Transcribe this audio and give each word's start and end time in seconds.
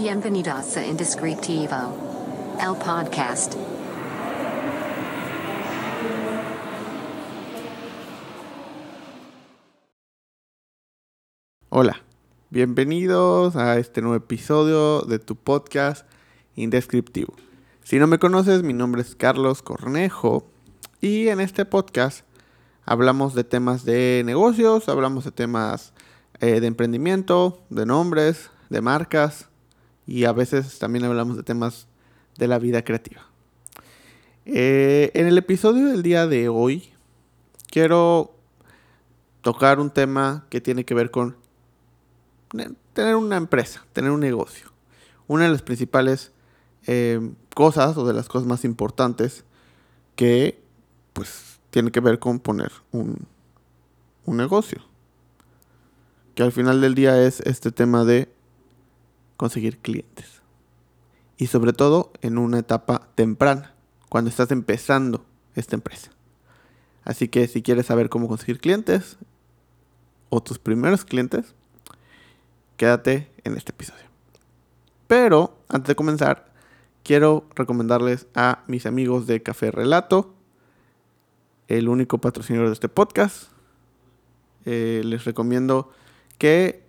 Bienvenidos 0.00 0.76
a 0.76 0.86
Indescriptivo, 0.86 1.74
el 2.60 2.76
podcast. 2.76 3.54
Hola, 11.70 12.00
bienvenidos 12.50 13.56
a 13.56 13.76
este 13.78 14.00
nuevo 14.00 14.14
episodio 14.14 15.00
de 15.00 15.18
tu 15.18 15.34
podcast 15.34 16.06
Indescriptivo. 16.54 17.34
Si 17.82 17.98
no 17.98 18.06
me 18.06 18.20
conoces, 18.20 18.62
mi 18.62 18.74
nombre 18.74 19.02
es 19.02 19.16
Carlos 19.16 19.62
Cornejo 19.62 20.46
y 21.00 21.26
en 21.26 21.40
este 21.40 21.64
podcast 21.64 22.24
hablamos 22.84 23.34
de 23.34 23.42
temas 23.42 23.84
de 23.84 24.22
negocios, 24.24 24.88
hablamos 24.88 25.24
de 25.24 25.32
temas 25.32 25.92
eh, 26.38 26.60
de 26.60 26.68
emprendimiento, 26.68 27.64
de 27.68 27.84
nombres, 27.84 28.52
de 28.70 28.80
marcas 28.80 29.47
y 30.08 30.24
a 30.24 30.32
veces 30.32 30.78
también 30.78 31.04
hablamos 31.04 31.36
de 31.36 31.42
temas 31.42 31.86
de 32.38 32.48
la 32.48 32.58
vida 32.58 32.82
creativa. 32.82 33.26
Eh, 34.46 35.10
en 35.12 35.26
el 35.26 35.36
episodio 35.36 35.88
del 35.88 36.02
día 36.02 36.26
de 36.26 36.48
hoy 36.48 36.88
quiero 37.70 38.34
tocar 39.42 39.78
un 39.78 39.90
tema 39.90 40.46
que 40.48 40.62
tiene 40.62 40.86
que 40.86 40.94
ver 40.94 41.10
con 41.10 41.36
tener 42.94 43.16
una 43.16 43.36
empresa, 43.36 43.84
tener 43.92 44.10
un 44.10 44.20
negocio. 44.20 44.72
Una 45.26 45.44
de 45.44 45.50
las 45.50 45.60
principales 45.60 46.32
eh, 46.86 47.20
cosas 47.54 47.98
o 47.98 48.06
de 48.06 48.14
las 48.14 48.28
cosas 48.28 48.48
más 48.48 48.64
importantes 48.64 49.44
que 50.16 50.58
pues 51.12 51.60
tiene 51.68 51.90
que 51.90 52.00
ver 52.00 52.18
con 52.18 52.40
poner 52.40 52.72
un, 52.92 53.26
un 54.24 54.36
negocio. 54.38 54.80
Que 56.34 56.44
al 56.44 56.52
final 56.52 56.80
del 56.80 56.94
día 56.94 57.22
es 57.22 57.40
este 57.40 57.72
tema 57.72 58.06
de 58.06 58.37
conseguir 59.38 59.78
clientes. 59.78 60.42
Y 61.38 61.46
sobre 61.46 61.72
todo 61.72 62.12
en 62.20 62.36
una 62.36 62.58
etapa 62.58 63.08
temprana, 63.14 63.72
cuando 64.10 64.28
estás 64.28 64.50
empezando 64.50 65.24
esta 65.54 65.76
empresa. 65.76 66.10
Así 67.04 67.28
que 67.28 67.46
si 67.48 67.62
quieres 67.62 67.86
saber 67.86 68.10
cómo 68.10 68.28
conseguir 68.28 68.60
clientes 68.60 69.16
o 70.28 70.42
tus 70.42 70.58
primeros 70.58 71.06
clientes, 71.06 71.54
quédate 72.76 73.30
en 73.44 73.56
este 73.56 73.72
episodio. 73.72 74.04
Pero 75.06 75.56
antes 75.68 75.88
de 75.88 75.94
comenzar, 75.94 76.52
quiero 77.02 77.46
recomendarles 77.54 78.26
a 78.34 78.64
mis 78.66 78.86
amigos 78.86 79.26
de 79.26 79.42
Café 79.42 79.70
Relato, 79.70 80.34
el 81.68 81.88
único 81.88 82.18
patrocinador 82.18 82.68
de 82.68 82.74
este 82.74 82.88
podcast. 82.88 83.52
Eh, 84.64 85.02
les 85.04 85.24
recomiendo 85.24 85.92
que 86.38 86.87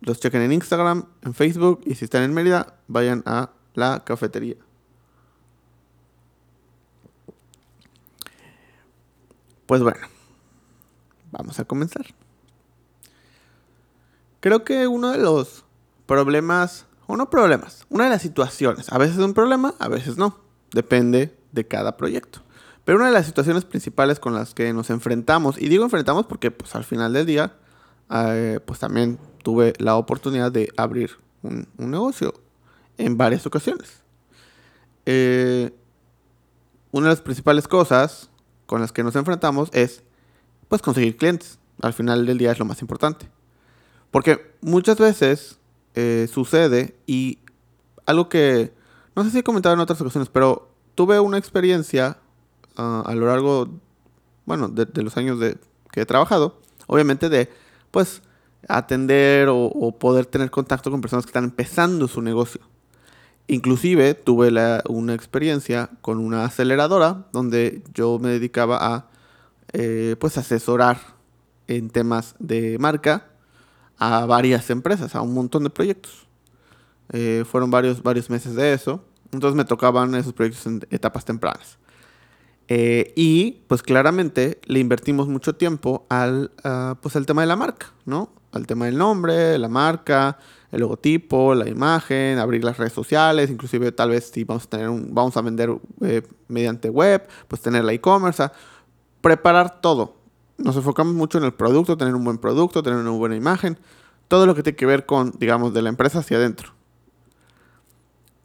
los 0.00 0.20
chequen 0.20 0.42
en 0.42 0.52
Instagram, 0.52 1.06
en 1.22 1.34
Facebook 1.34 1.80
y 1.84 1.94
si 1.94 2.04
están 2.04 2.22
en 2.22 2.34
Mérida, 2.34 2.74
vayan 2.88 3.22
a 3.26 3.50
la 3.74 4.02
cafetería. 4.04 4.56
Pues 9.66 9.82
bueno, 9.82 10.00
vamos 11.30 11.60
a 11.60 11.64
comenzar. 11.64 12.06
Creo 14.40 14.64
que 14.64 14.86
uno 14.86 15.10
de 15.10 15.18
los 15.18 15.64
problemas, 16.06 16.86
o 17.06 17.16
no 17.16 17.30
problemas, 17.30 17.86
una 17.88 18.04
de 18.04 18.10
las 18.10 18.22
situaciones, 18.22 18.90
a 18.90 18.98
veces 18.98 19.18
es 19.18 19.22
un 19.22 19.34
problema, 19.34 19.74
a 19.78 19.88
veces 19.88 20.16
no, 20.16 20.40
depende 20.72 21.36
de 21.52 21.68
cada 21.68 21.96
proyecto. 21.96 22.42
Pero 22.84 22.98
una 22.98 23.06
de 23.06 23.12
las 23.12 23.26
situaciones 23.26 23.64
principales 23.64 24.18
con 24.18 24.34
las 24.34 24.54
que 24.54 24.72
nos 24.72 24.90
enfrentamos, 24.90 25.60
y 25.60 25.68
digo 25.68 25.84
enfrentamos 25.84 26.26
porque 26.26 26.50
pues 26.50 26.74
al 26.74 26.84
final 26.84 27.12
del 27.12 27.26
día, 27.26 27.54
eh, 28.10 28.60
pues 28.64 28.78
también 28.78 29.18
tuve 29.42 29.72
la 29.78 29.96
oportunidad 29.96 30.52
de 30.52 30.72
abrir 30.76 31.10
un, 31.42 31.66
negocio 31.78 32.34
en 32.98 33.16
varias 33.16 33.46
ocasiones. 33.46 34.02
Eh, 35.06 35.72
una 36.92 37.06
de 37.06 37.12
las 37.12 37.22
principales 37.22 37.68
cosas 37.68 38.30
con 38.66 38.80
las 38.80 38.92
que 38.92 39.02
nos 39.02 39.16
enfrentamos 39.16 39.70
es 39.72 40.02
pues 40.68 40.82
conseguir 40.82 41.16
clientes. 41.16 41.58
Al 41.82 41.92
final 41.92 42.26
del 42.26 42.38
día 42.38 42.52
es 42.52 42.58
lo 42.58 42.64
más 42.64 42.82
importante. 42.82 43.28
Porque 44.10 44.54
muchas 44.60 44.98
veces 44.98 45.58
eh, 45.94 46.28
sucede 46.30 46.96
y 47.06 47.38
algo 48.06 48.28
que 48.28 48.72
no 49.14 49.24
sé 49.24 49.30
si 49.30 49.38
he 49.38 49.42
comentado 49.42 49.74
en 49.74 49.80
otras 49.80 50.00
ocasiones, 50.00 50.28
pero 50.32 50.70
tuve 50.94 51.18
una 51.20 51.38
experiencia 51.38 52.18
ah, 52.76 53.02
a 53.06 53.14
lo 53.14 53.26
largo, 53.26 53.68
bueno, 54.46 54.68
de, 54.68 55.02
los 55.02 55.16
años 55.16 55.38
de, 55.38 55.58
que 55.92 56.02
he 56.02 56.06
trabajado, 56.06 56.60
obviamente 56.86 57.28
de, 57.28 57.50
pues, 57.90 58.22
atender 58.68 59.48
o, 59.50 59.96
poder 59.98 60.26
tener 60.26 60.50
contacto 60.50 60.90
con 60.90 61.00
personas 61.00 61.24
que 61.24 61.30
están 61.30 61.44
empezando 61.44 62.08
su 62.08 62.22
negocio. 62.22 62.60
Inclusive 63.46 64.14
tuve 64.14 64.52
una 64.88 65.14
experiencia 65.14 65.90
con 66.00 66.18
una 66.18 66.44
aceleradora 66.44 67.26
donde 67.32 67.82
yo 67.94 68.18
me 68.18 68.30
dedicaba 68.30 68.78
a, 68.80 69.06
eh, 69.72 70.16
pues, 70.20 70.38
asesorar 70.38 70.98
en 71.66 71.90
temas 71.90 72.34
de 72.38 72.78
marca 72.78 73.26
a 73.98 74.26
varias 74.26 74.70
empresas, 74.70 75.14
a 75.14 75.22
un 75.22 75.34
montón 75.34 75.64
de 75.64 75.70
proyectos. 75.70 76.26
Eh, 77.12 77.44
fueron 77.48 77.70
varios, 77.70 78.02
varios 78.02 78.30
meses 78.30 78.54
de 78.54 78.72
eso. 78.72 79.04
Entonces 79.32 79.56
me 79.56 79.64
tocaban 79.64 80.14
esos 80.14 80.32
proyectos 80.32 80.66
en 80.66 80.80
etapas 80.90 81.24
tempranas. 81.24 81.78
Eh, 82.72 83.12
y 83.16 83.62
pues 83.66 83.82
claramente 83.82 84.60
le 84.64 84.78
invertimos 84.78 85.26
mucho 85.26 85.56
tiempo 85.56 86.06
al, 86.08 86.52
pues, 87.02 87.16
al 87.16 87.26
tema 87.26 87.40
de 87.40 87.48
la 87.48 87.56
marca, 87.56 87.92
¿no? 88.04 88.30
Al 88.52 88.68
tema 88.68 88.86
del 88.86 88.96
nombre, 88.96 89.58
la 89.58 89.68
marca, 89.68 90.38
el 90.70 90.80
logotipo, 90.80 91.56
la 91.56 91.68
imagen, 91.68 92.38
abrir 92.38 92.62
las 92.62 92.78
redes 92.78 92.92
sociales, 92.92 93.50
inclusive 93.50 93.90
tal 93.90 94.10
vez 94.10 94.30
si 94.32 94.44
vamos 94.44 94.66
a 94.66 94.68
tener 94.68 94.88
un, 94.88 95.12
vamos 95.12 95.36
a 95.36 95.42
vender 95.42 95.76
eh, 96.00 96.22
mediante 96.46 96.90
web, 96.90 97.26
pues 97.48 97.60
tener 97.60 97.82
la 97.82 97.92
e-commerce, 97.92 98.50
preparar 99.20 99.80
todo, 99.80 100.14
nos 100.56 100.76
enfocamos 100.76 101.12
mucho 101.12 101.38
en 101.38 101.44
el 101.44 101.52
producto, 101.52 101.98
tener 101.98 102.14
un 102.14 102.22
buen 102.22 102.38
producto, 102.38 102.84
tener 102.84 103.00
una 103.00 103.10
buena 103.10 103.34
imagen, 103.34 103.78
todo 104.28 104.46
lo 104.46 104.54
que 104.54 104.62
tiene 104.62 104.76
que 104.76 104.86
ver 104.86 105.06
con, 105.06 105.32
digamos, 105.40 105.74
de 105.74 105.82
la 105.82 105.88
empresa 105.88 106.20
hacia 106.20 106.36
adentro. 106.36 106.72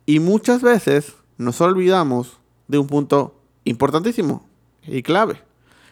Y 0.07 0.19
muchas 0.19 0.63
veces 0.63 1.13
nos 1.37 1.61
olvidamos 1.61 2.39
de 2.67 2.79
un 2.79 2.87
punto 2.87 3.34
importantísimo 3.65 4.47
y 4.83 5.03
clave, 5.03 5.41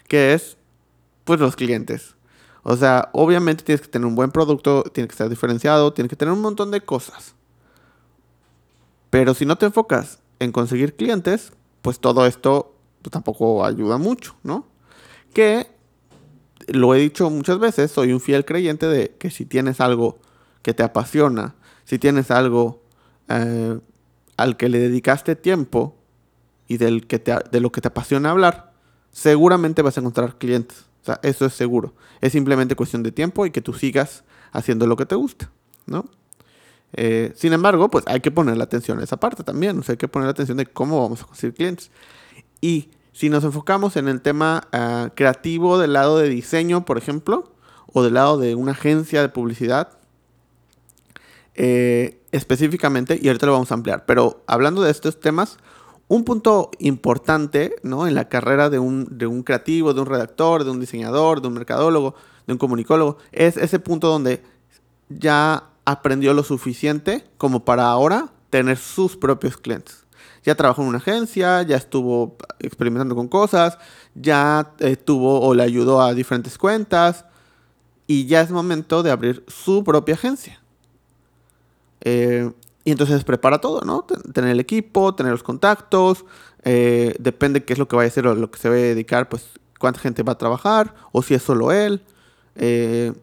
que 0.07 0.34
es, 0.34 0.57
pues, 1.25 1.39
los 1.39 1.56
clientes. 1.56 2.16
O 2.63 2.78
sea, 2.78 3.09
obviamente 3.11 3.63
tienes 3.63 3.81
que 3.81 3.89
tener 3.89 4.06
un 4.06 4.16
buen 4.16 4.31
producto, 4.31 4.84
tiene 4.84 5.07
que 5.07 5.13
estar 5.13 5.29
diferenciado, 5.29 5.91
tienes 5.91 6.09
que 6.09 6.16
tener 6.16 6.33
un 6.33 6.41
montón 6.41 6.72
de 6.72 6.81
cosas. 6.81 7.35
Pero 9.09 9.33
si 9.33 9.45
no 9.45 9.57
te 9.57 9.66
enfocas 9.66 10.19
en 10.39 10.51
conseguir 10.51 10.95
clientes, 10.95 11.51
pues 11.81 12.00
todo 12.00 12.25
esto 12.25 12.73
pues, 13.01 13.12
tampoco 13.12 13.66
ayuda 13.66 13.97
mucho, 13.97 14.35
¿no? 14.44 14.66
Que 15.33 15.67
lo 16.67 16.95
he 16.95 17.00
dicho 17.00 17.29
muchas 17.29 17.59
veces, 17.59 17.91
soy 17.91 18.13
un 18.13 18.22
fiel 18.22 18.45
creyente 18.45 18.88
de 18.88 19.16
que 19.19 19.29
si 19.29 19.45
tienes 19.45 19.81
algo 19.81 20.19
que 20.62 20.73
te 20.73 20.83
apasiona, 20.83 21.56
si 21.83 22.00
tienes 22.00 22.31
algo 22.31 22.81
eh, 23.28 23.79
al 24.38 24.57
que 24.57 24.69
le 24.69 24.79
dedicaste 24.79 25.35
tiempo 25.35 25.95
y 26.73 26.78
del 26.78 27.06
que 27.06 27.19
te, 27.19 27.35
de 27.51 27.59
lo 27.59 27.72
que 27.72 27.81
te 27.81 27.89
apasiona 27.89 28.31
hablar, 28.31 28.73
seguramente 29.11 29.81
vas 29.84 29.95
a 29.97 30.00
encontrar 30.00 30.38
clientes. 30.38 30.85
Eso 31.22 31.45
es 31.45 31.53
seguro. 31.53 31.94
Es 32.19 32.31
simplemente 32.31 32.75
cuestión 32.75 33.03
de 33.03 33.11
tiempo 33.11 33.45
y 33.45 33.51
que 33.51 33.61
tú 33.61 33.73
sigas 33.73 34.23
haciendo 34.51 34.88
lo 34.88 34.95
que 34.95 35.06
te 35.06 35.16
gusta, 35.16 35.51
¿no? 35.85 36.06
Eh, 36.94 37.31
sin 37.35 37.53
embargo, 37.53 37.89
pues 37.89 38.06
hay 38.07 38.22
que 38.22 38.31
poner 38.31 38.57
la 38.57 38.63
atención 38.63 39.00
a 39.00 39.03
esa 39.03 39.17
parte 39.17 39.44
también. 39.44 39.81
Hay 39.88 39.97
que 39.97 40.07
poner 40.07 40.25
la 40.25 40.31
atención 40.31 40.57
de 40.57 40.66
cómo 40.66 41.01
vamos 41.01 41.22
a 41.22 41.25
conseguir 41.25 41.53
clientes. 41.53 41.91
Y 42.59 42.89
si 43.12 43.29
nos 43.29 43.44
enfocamos 43.44 43.95
en 43.95 44.07
el 44.07 44.22
tema 44.22 44.67
ah, 44.72 45.09
creativo 45.13 45.78
del 45.78 45.94
lado 45.94 46.17
de 46.17 46.29
diseño, 46.29 46.85
por 46.85 46.97
ejemplo, 46.97 47.53
o 47.92 48.03
del 48.03 48.15
lado 48.15 48.38
de 48.39 48.56
una 48.56 48.71
agencia 48.71 49.21
de 49.21 49.30
publicidad, 49.30 49.89
eh, 51.56 52.19
específicamente, 52.31 53.19
y 53.21 53.27
ahorita 53.27 53.45
lo 53.45 53.51
vamos 53.51 53.71
a 53.71 53.75
ampliar, 53.75 54.06
pero 54.07 54.44
hablando 54.47 54.81
de 54.81 54.89
estos 54.89 55.19
temas, 55.19 55.59
un 56.07 56.23
punto 56.23 56.71
importante 56.79 57.75
¿no? 57.83 58.07
en 58.07 58.15
la 58.15 58.29
carrera 58.29 58.69
de 58.69 58.79
un, 58.79 59.07
de 59.17 59.25
un 59.25 59.44
creativo, 59.44 59.94
de 59.94 60.01
un 60.01 60.07
redactor, 60.07 60.63
de 60.63 60.71
un 60.71 60.79
diseñador, 60.79 61.41
de 61.41 61.47
un 61.47 61.53
mercadólogo, 61.53 62.15
de 62.45 62.53
un 62.53 62.59
comunicólogo, 62.59 63.17
es 63.31 63.57
ese 63.57 63.79
punto 63.79 64.07
donde 64.07 64.44
ya 65.09 65.69
aprendió 65.85 66.33
lo 66.33 66.44
suficiente 66.44 67.25
como 67.38 67.65
para 67.65 67.88
ahora 67.88 68.29
tener 68.50 68.77
sus 68.77 69.17
propios 69.17 69.57
clientes 69.57 70.03
ya 70.44 70.55
trabajó 70.55 70.81
en 70.81 70.89
una 70.89 70.97
agencia, 70.97 71.61
ya 71.63 71.77
estuvo 71.77 72.35
experimentando 72.59 73.15
con 73.15 73.27
cosas, 73.27 73.77
ya 74.13 74.73
estuvo 74.79 75.41
o 75.41 75.53
le 75.53 75.63
ayudó 75.63 76.01
a 76.01 76.13
diferentes 76.13 76.57
cuentas 76.57 77.25
y 78.07 78.25
ya 78.25 78.41
es 78.41 78.51
momento 78.51 79.03
de 79.03 79.11
abrir 79.11 79.44
su 79.47 79.83
propia 79.83 80.15
agencia. 80.15 80.61
Eh, 82.01 82.51
y 82.83 82.91
entonces 82.91 83.24
prepara 83.24 83.59
todo, 83.59 83.81
¿no? 83.81 84.03
Tener 84.33 84.51
el 84.51 84.59
equipo, 84.59 85.15
tener 85.15 85.31
los 85.31 85.44
contactos, 85.44 86.25
eh, 86.63 87.15
depende 87.19 87.63
qué 87.63 87.74
es 87.74 87.80
lo 87.80 87.88
que 87.88 87.95
vaya 87.95 88.07
a 88.07 88.09
hacer 88.09 88.27
o 88.27 88.35
lo 88.35 88.51
que 88.51 88.59
se 88.59 88.69
va 88.69 88.75
a 88.75 88.77
dedicar, 88.77 89.30
pues 89.30 89.45
cuánta 89.80 90.00
gente 90.00 90.24
va 90.24 90.33
a 90.33 90.38
trabajar 90.38 90.94
o 91.12 91.21
si 91.21 91.33
es 91.33 91.44
solo 91.44 91.71
él. 91.71 92.01
Eh, 92.56 93.13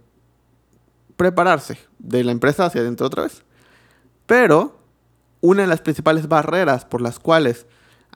prepararse 1.17 1.79
de 1.99 2.25
la 2.25 2.33
empresa 2.33 2.65
hacia 2.65 2.81
adentro 2.81 3.07
otra 3.07 3.25
vez. 3.25 3.43
Pero 4.27 4.79
una 5.43 5.63
de 5.63 5.69
las 5.69 5.83
principales 5.83 6.29
barreras 6.29 6.87
por 6.87 7.03
las 7.03 7.19
cuales 7.19 7.67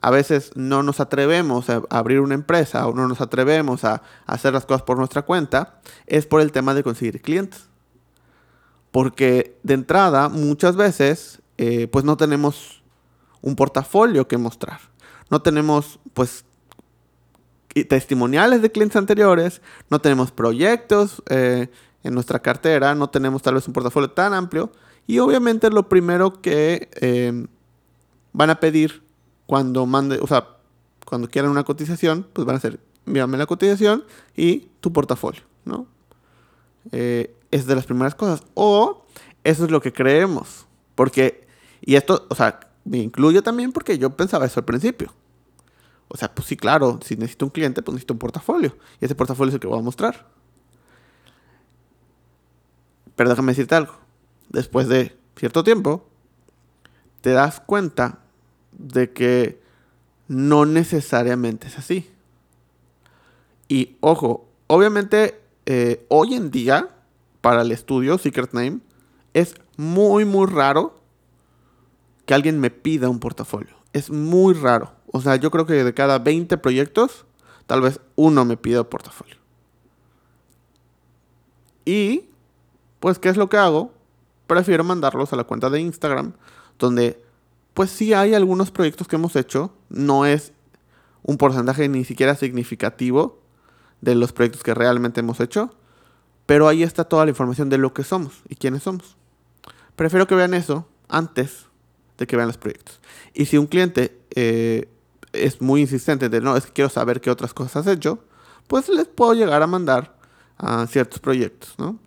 a 0.01 0.09
veces 0.09 0.51
no 0.55 0.83
nos 0.83 0.99
atrevemos 0.99 1.69
a 1.69 1.83
abrir 1.89 2.19
una 2.19 2.33
empresa 2.33 2.87
o 2.87 2.93
no 2.93 3.07
nos 3.07 3.21
atrevemos 3.21 3.83
a 3.83 4.01
hacer 4.25 4.53
las 4.53 4.65
cosas 4.65 4.81
por 4.81 4.97
nuestra 4.97 5.21
cuenta 5.21 5.79
es 6.07 6.25
por 6.25 6.41
el 6.41 6.51
tema 6.51 6.73
de 6.73 6.83
conseguir 6.83 7.21
clientes. 7.21 7.69
Porque 8.95 9.57
de 9.61 9.73
entrada, 9.73 10.29
muchas 10.29 10.77
veces, 10.77 11.41
eh, 11.57 11.89
pues 11.89 12.05
no 12.05 12.15
tenemos 12.15 12.81
un 13.41 13.57
portafolio 13.57 14.25
que 14.25 14.37
mostrar. 14.37 14.79
No 15.29 15.41
tenemos, 15.41 15.99
pues, 16.13 16.45
testimoniales 17.89 18.61
de 18.61 18.71
clientes 18.71 18.95
anteriores, 18.95 19.61
no 19.89 19.99
tenemos 19.99 20.31
proyectos 20.31 21.21
eh, 21.27 21.67
en 22.03 22.13
nuestra 22.13 22.39
cartera, 22.39 22.95
no 22.95 23.09
tenemos 23.09 23.41
tal 23.41 23.55
vez 23.55 23.67
un 23.67 23.73
portafolio 23.73 24.11
tan 24.11 24.33
amplio. 24.33 24.71
Y 25.07 25.19
obviamente 25.19 25.69
lo 25.69 25.89
primero 25.89 26.41
que 26.41 26.87
eh, 27.01 27.47
van 28.31 28.49
a 28.49 28.61
pedir 28.61 29.03
cuando 29.45 29.85
mande, 29.85 30.19
o 30.21 30.27
sea, 30.27 30.55
cuando 31.05 31.27
quieran 31.27 31.51
una 31.51 31.65
cotización, 31.65 32.25
pues 32.31 32.45
van 32.45 32.55
a 32.55 32.59
hacer, 32.59 32.79
mírame 33.03 33.37
la 33.37 33.45
cotización 33.45 34.05
y 34.37 34.69
tu 34.79 34.93
portafolio, 34.93 35.41
¿no? 35.65 35.85
Es 37.55 37.65
de 37.65 37.75
las 37.75 37.85
primeras 37.85 38.15
cosas. 38.15 38.43
O 38.53 39.05
eso 39.43 39.65
es 39.65 39.71
lo 39.71 39.81
que 39.81 39.93
creemos. 39.93 40.65
Porque, 40.93 41.47
y 41.81 41.95
esto, 41.95 42.25
o 42.29 42.35
sea, 42.35 42.59
me 42.83 42.97
incluye 42.97 43.41
también 43.41 43.71
porque 43.71 43.97
yo 43.97 44.09
pensaba 44.11 44.45
eso 44.45 44.59
al 44.59 44.65
principio. 44.65 45.13
O 46.07 46.17
sea, 46.17 46.33
pues 46.33 46.47
sí, 46.47 46.57
claro, 46.57 46.99
si 47.03 47.15
necesito 47.15 47.45
un 47.45 47.51
cliente, 47.51 47.81
pues 47.81 47.93
necesito 47.93 48.13
un 48.13 48.19
portafolio. 48.19 48.77
Y 48.99 49.05
ese 49.05 49.15
portafolio 49.15 49.49
es 49.49 49.53
el 49.55 49.59
que 49.59 49.67
voy 49.67 49.79
a 49.79 49.81
mostrar. 49.81 50.27
Pero 53.15 53.29
déjame 53.29 53.53
decirte 53.53 53.75
algo. 53.75 53.95
Después 54.49 54.87
de 54.87 55.17
cierto 55.35 55.63
tiempo, 55.63 56.05
te 57.21 57.31
das 57.31 57.59
cuenta 57.59 58.19
de 58.71 59.11
que 59.11 59.61
no 60.27 60.65
necesariamente 60.65 61.67
es 61.67 61.77
así. 61.77 62.11
Y 63.67 63.97
ojo, 64.01 64.47
obviamente 64.67 65.41
eh, 65.65 66.05
hoy 66.09 66.35
en 66.35 66.51
día, 66.51 66.94
para 67.45 67.61
el 67.61 67.71
estudio 67.71 68.17
Secret 68.17 68.53
Name, 68.53 68.79
es 69.35 69.53
muy, 69.77 70.25
muy 70.25 70.47
raro 70.47 70.99
que 72.25 72.33
alguien 72.33 72.59
me 72.59 72.71
pida 72.71 73.07
un 73.07 73.19
portafolio. 73.19 73.75
Es 73.93 74.09
muy 74.09 74.55
raro. 74.55 74.93
O 75.11 75.21
sea, 75.21 75.35
yo 75.35 75.51
creo 75.51 75.67
que 75.67 75.83
de 75.83 75.93
cada 75.93 76.17
20 76.17 76.57
proyectos, 76.57 77.27
tal 77.67 77.81
vez 77.81 77.99
uno 78.15 78.45
me 78.45 78.57
pida 78.57 78.89
portafolio. 78.89 79.35
Y, 81.85 82.29
pues, 82.99 83.19
¿qué 83.19 83.29
es 83.29 83.37
lo 83.37 83.47
que 83.47 83.57
hago? 83.57 83.93
Prefiero 84.47 84.83
mandarlos 84.83 85.31
a 85.31 85.35
la 85.35 85.43
cuenta 85.43 85.69
de 85.69 85.81
Instagram, 85.81 86.33
donde 86.79 87.23
pues 87.75 87.91
sí 87.91 88.15
hay 88.15 88.33
algunos 88.33 88.71
proyectos 88.71 89.07
que 89.07 89.17
hemos 89.17 89.35
hecho. 89.35 89.71
No 89.89 90.25
es 90.25 90.51
un 91.21 91.37
porcentaje 91.37 91.87
ni 91.89 92.05
siquiera 92.05 92.33
significativo 92.33 93.37
de 94.01 94.15
los 94.15 94.33
proyectos 94.33 94.63
que 94.63 94.73
realmente 94.73 95.19
hemos 95.19 95.39
hecho. 95.39 95.75
Pero 96.45 96.67
ahí 96.67 96.83
está 96.83 97.03
toda 97.03 97.25
la 97.25 97.29
información 97.29 97.69
de 97.69 97.77
lo 97.77 97.93
que 97.93 98.03
somos 98.03 98.41
y 98.47 98.55
quiénes 98.55 98.83
somos. 98.83 99.17
Prefiero 99.95 100.27
que 100.27 100.35
vean 100.35 100.53
eso 100.53 100.87
antes 101.09 101.65
de 102.17 102.27
que 102.27 102.35
vean 102.35 102.47
los 102.47 102.57
proyectos. 102.57 102.99
Y 103.33 103.45
si 103.45 103.57
un 103.57 103.67
cliente 103.67 104.19
eh, 104.35 104.89
es 105.33 105.61
muy 105.61 105.81
insistente 105.81 106.29
de 106.29 106.41
no, 106.41 106.55
es 106.55 106.65
que 106.65 106.73
quiero 106.73 106.89
saber 106.89 107.21
qué 107.21 107.29
otras 107.29 107.53
cosas 107.53 107.87
has 107.87 107.93
hecho, 107.93 108.19
pues 108.67 108.89
les 108.89 109.07
puedo 109.07 109.33
llegar 109.33 109.61
a 109.61 109.67
mandar 109.67 110.15
a 110.57 110.87
ciertos 110.87 111.19
proyectos, 111.19 111.75
¿no? 111.77 111.99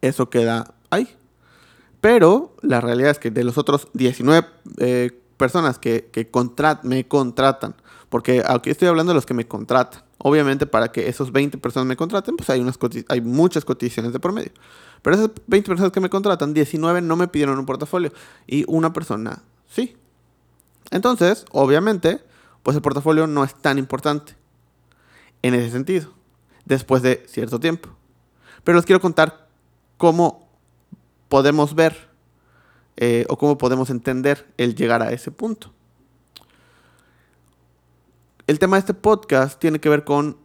Eso 0.00 0.30
queda 0.30 0.74
ahí. 0.90 1.16
Pero 2.00 2.54
la 2.62 2.80
realidad 2.80 3.10
es 3.10 3.18
que 3.18 3.30
de 3.30 3.44
los 3.44 3.58
otros 3.58 3.88
19 3.94 4.46
eh, 4.78 5.20
personas 5.36 5.78
que, 5.78 6.10
me 6.84 7.08
contratan, 7.08 7.74
porque 8.08 8.42
aquí 8.46 8.70
estoy 8.70 8.88
hablando 8.88 9.10
de 9.10 9.14
los 9.14 9.26
que 9.26 9.34
me 9.34 9.46
contratan, 9.46 10.02
obviamente 10.18 10.66
para 10.66 10.92
que 10.92 11.08
esos 11.08 11.32
20 11.32 11.58
personas 11.58 11.86
me 11.86 11.96
contraten, 11.96 12.36
pues 12.36 12.50
hay, 12.50 12.60
unas 12.60 12.78
hay 13.08 13.20
muchas 13.20 13.64
cotizaciones 13.64 14.12
de 14.12 14.20
promedio. 14.20 14.52
Pero 15.02 15.16
esas 15.16 15.30
20 15.46 15.68
personas 15.68 15.92
que 15.92 16.00
me 16.00 16.10
contratan, 16.10 16.52
19 16.52 17.00
no 17.00 17.16
me 17.16 17.28
pidieron 17.28 17.58
un 17.58 17.66
portafolio 17.66 18.12
y 18.46 18.64
una 18.66 18.92
persona 18.92 19.42
sí. 19.68 19.96
Entonces, 20.90 21.44
obviamente, 21.52 22.20
pues 22.62 22.76
el 22.76 22.82
portafolio 22.82 23.26
no 23.26 23.44
es 23.44 23.54
tan 23.54 23.78
importante 23.78 24.34
en 25.42 25.54
ese 25.54 25.70
sentido, 25.70 26.12
después 26.64 27.02
de 27.02 27.24
cierto 27.28 27.60
tiempo. 27.60 27.90
Pero 28.64 28.76
les 28.76 28.84
quiero 28.84 29.00
contar 29.00 29.48
cómo 29.96 30.48
podemos 31.28 31.74
ver 31.74 32.08
eh, 32.96 33.26
o 33.28 33.38
cómo 33.38 33.58
podemos 33.58 33.90
entender 33.90 34.46
el 34.56 34.74
llegar 34.74 35.02
a 35.02 35.12
ese 35.12 35.30
punto. 35.30 35.72
El 38.48 38.58
tema 38.58 38.76
de 38.76 38.80
este 38.80 38.94
podcast 38.94 39.60
tiene 39.60 39.78
que 39.78 39.90
ver 39.90 40.04
con 40.04 40.38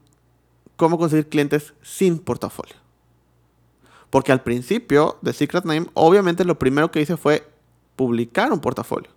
cómo 0.75 0.97
conseguir 0.97 1.29
clientes 1.29 1.73
sin 1.81 2.19
portafolio. 2.19 2.75
Porque 4.09 4.33
al 4.33 4.44
principio 4.44 5.17
de 5.21 5.31
Secret 5.31 5.63
Name, 5.63 5.88
obviamente 5.94 6.44
lo 6.44 6.59
primero 6.59 6.91
que 6.91 7.00
hice 7.00 7.15
fue 7.15 7.47
publicar 7.95 8.51
un 8.51 8.59
portafolio. 8.59 9.09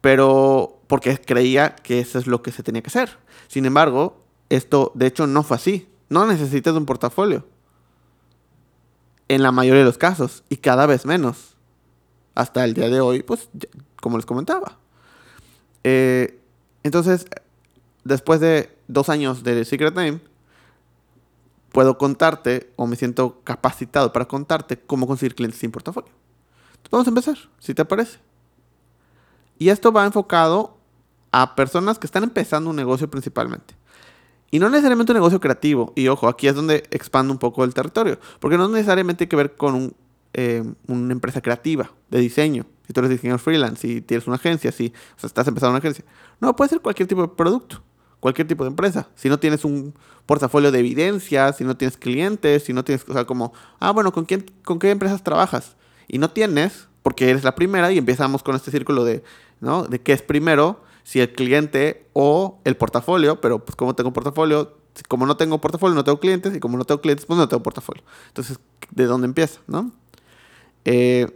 Pero 0.00 0.80
porque 0.86 1.18
creía 1.18 1.74
que 1.74 1.98
eso 1.98 2.20
es 2.20 2.28
lo 2.28 2.42
que 2.42 2.52
se 2.52 2.62
tenía 2.62 2.80
que 2.80 2.90
hacer. 2.90 3.18
Sin 3.48 3.66
embargo, 3.66 4.22
esto 4.48 4.92
de 4.94 5.08
hecho 5.08 5.26
no 5.26 5.42
fue 5.42 5.56
así. 5.56 5.88
No 6.08 6.28
necesitas 6.28 6.76
un 6.76 6.86
portafolio 6.86 7.44
en 9.26 9.42
la 9.42 9.50
mayoría 9.50 9.80
de 9.80 9.86
los 9.86 9.98
casos 9.98 10.44
y 10.48 10.58
cada 10.58 10.86
vez 10.86 11.04
menos. 11.06 11.56
Hasta 12.36 12.64
el 12.64 12.74
día 12.74 12.88
de 12.88 13.00
hoy, 13.00 13.24
pues, 13.24 13.48
como 14.00 14.16
les 14.16 14.26
comentaba. 14.26 14.78
Eh, 15.82 16.38
entonces, 16.86 17.26
después 18.04 18.40
de 18.40 18.76
dos 18.88 19.08
años 19.08 19.42
de 19.42 19.64
Secret 19.64 19.94
Name, 19.94 20.20
puedo 21.72 21.98
contarte, 21.98 22.72
o 22.76 22.86
me 22.86 22.96
siento 22.96 23.40
capacitado 23.44 24.12
para 24.12 24.26
contarte, 24.26 24.78
cómo 24.78 25.06
conseguir 25.06 25.34
clientes 25.34 25.60
sin 25.60 25.70
portafolio. 25.70 26.10
Entonces, 26.76 26.90
vamos 26.90 27.06
a 27.06 27.10
empezar, 27.10 27.36
si 27.58 27.74
te 27.74 27.84
parece. 27.84 28.18
Y 29.58 29.68
esto 29.68 29.92
va 29.92 30.04
enfocado 30.06 30.76
a 31.32 31.54
personas 31.54 31.98
que 31.98 32.06
están 32.06 32.22
empezando 32.22 32.70
un 32.70 32.76
negocio 32.76 33.10
principalmente. 33.10 33.74
Y 34.50 34.58
no 34.58 34.70
necesariamente 34.70 35.12
un 35.12 35.16
negocio 35.16 35.40
creativo. 35.40 35.92
Y 35.96 36.08
ojo, 36.08 36.28
aquí 36.28 36.46
es 36.46 36.54
donde 36.54 36.84
expando 36.90 37.32
un 37.32 37.38
poco 37.38 37.64
el 37.64 37.74
territorio. 37.74 38.18
Porque 38.38 38.56
no 38.56 38.68
necesariamente 38.68 39.24
hay 39.24 39.28
que 39.28 39.36
ver 39.36 39.56
con 39.56 39.94
eh, 40.32 40.62
una 40.86 41.12
empresa 41.12 41.40
creativa 41.40 41.90
de 42.08 42.20
diseño. 42.20 42.64
Si 42.86 42.92
tú 42.92 43.00
eres 43.00 43.10
diseñador 43.10 43.40
freelance, 43.40 43.80
si 43.80 44.00
tienes 44.00 44.26
una 44.26 44.36
agencia, 44.36 44.70
si 44.72 44.92
estás 45.22 45.46
empezando 45.48 45.70
una 45.70 45.78
agencia. 45.78 46.04
No, 46.40 46.54
puede 46.54 46.70
ser 46.70 46.80
cualquier 46.80 47.08
tipo 47.08 47.22
de 47.22 47.28
producto, 47.28 47.82
cualquier 48.20 48.46
tipo 48.46 48.64
de 48.64 48.70
empresa. 48.70 49.08
Si 49.14 49.28
no 49.28 49.38
tienes 49.38 49.64
un 49.64 49.94
portafolio 50.26 50.70
de 50.70 50.78
evidencias, 50.78 51.56
si 51.56 51.64
no 51.64 51.76
tienes 51.76 51.96
clientes, 51.96 52.64
si 52.64 52.72
no 52.72 52.84
tienes, 52.84 53.08
o 53.08 53.12
sea, 53.12 53.24
como, 53.24 53.52
ah, 53.80 53.92
bueno, 53.92 54.12
¿con, 54.12 54.24
quién, 54.24 54.46
con 54.64 54.78
qué 54.78 54.90
empresas 54.90 55.22
trabajas? 55.22 55.76
Y 56.08 56.18
no 56.18 56.30
tienes, 56.30 56.88
porque 57.02 57.30
eres 57.30 57.44
la 57.44 57.54
primera 57.54 57.92
y 57.92 57.98
empezamos 57.98 58.42
con 58.42 58.56
este 58.56 58.70
círculo 58.70 59.04
de, 59.04 59.22
¿no? 59.60 59.84
De 59.84 60.00
qué 60.00 60.12
es 60.12 60.22
primero 60.22 60.84
si 61.06 61.20
el 61.20 61.32
cliente 61.32 62.08
o 62.14 62.58
el 62.64 62.76
portafolio, 62.76 63.40
pero 63.40 63.64
pues 63.64 63.76
como 63.76 63.94
tengo 63.94 64.12
portafolio, 64.12 64.76
como 65.06 65.24
no 65.24 65.36
tengo 65.36 65.60
portafolio 65.60 65.94
no 65.94 66.02
tengo 66.02 66.18
clientes 66.18 66.56
y 66.56 66.58
como 66.58 66.76
no 66.76 66.84
tengo 66.84 67.00
clientes 67.00 67.26
pues 67.26 67.38
no 67.38 67.48
tengo 67.48 67.62
portafolio. 67.62 68.02
Entonces, 68.26 68.58
¿de 68.90 69.04
dónde 69.04 69.26
empieza? 69.26 69.60
¿no? 69.68 69.92
Eh, 70.84 71.28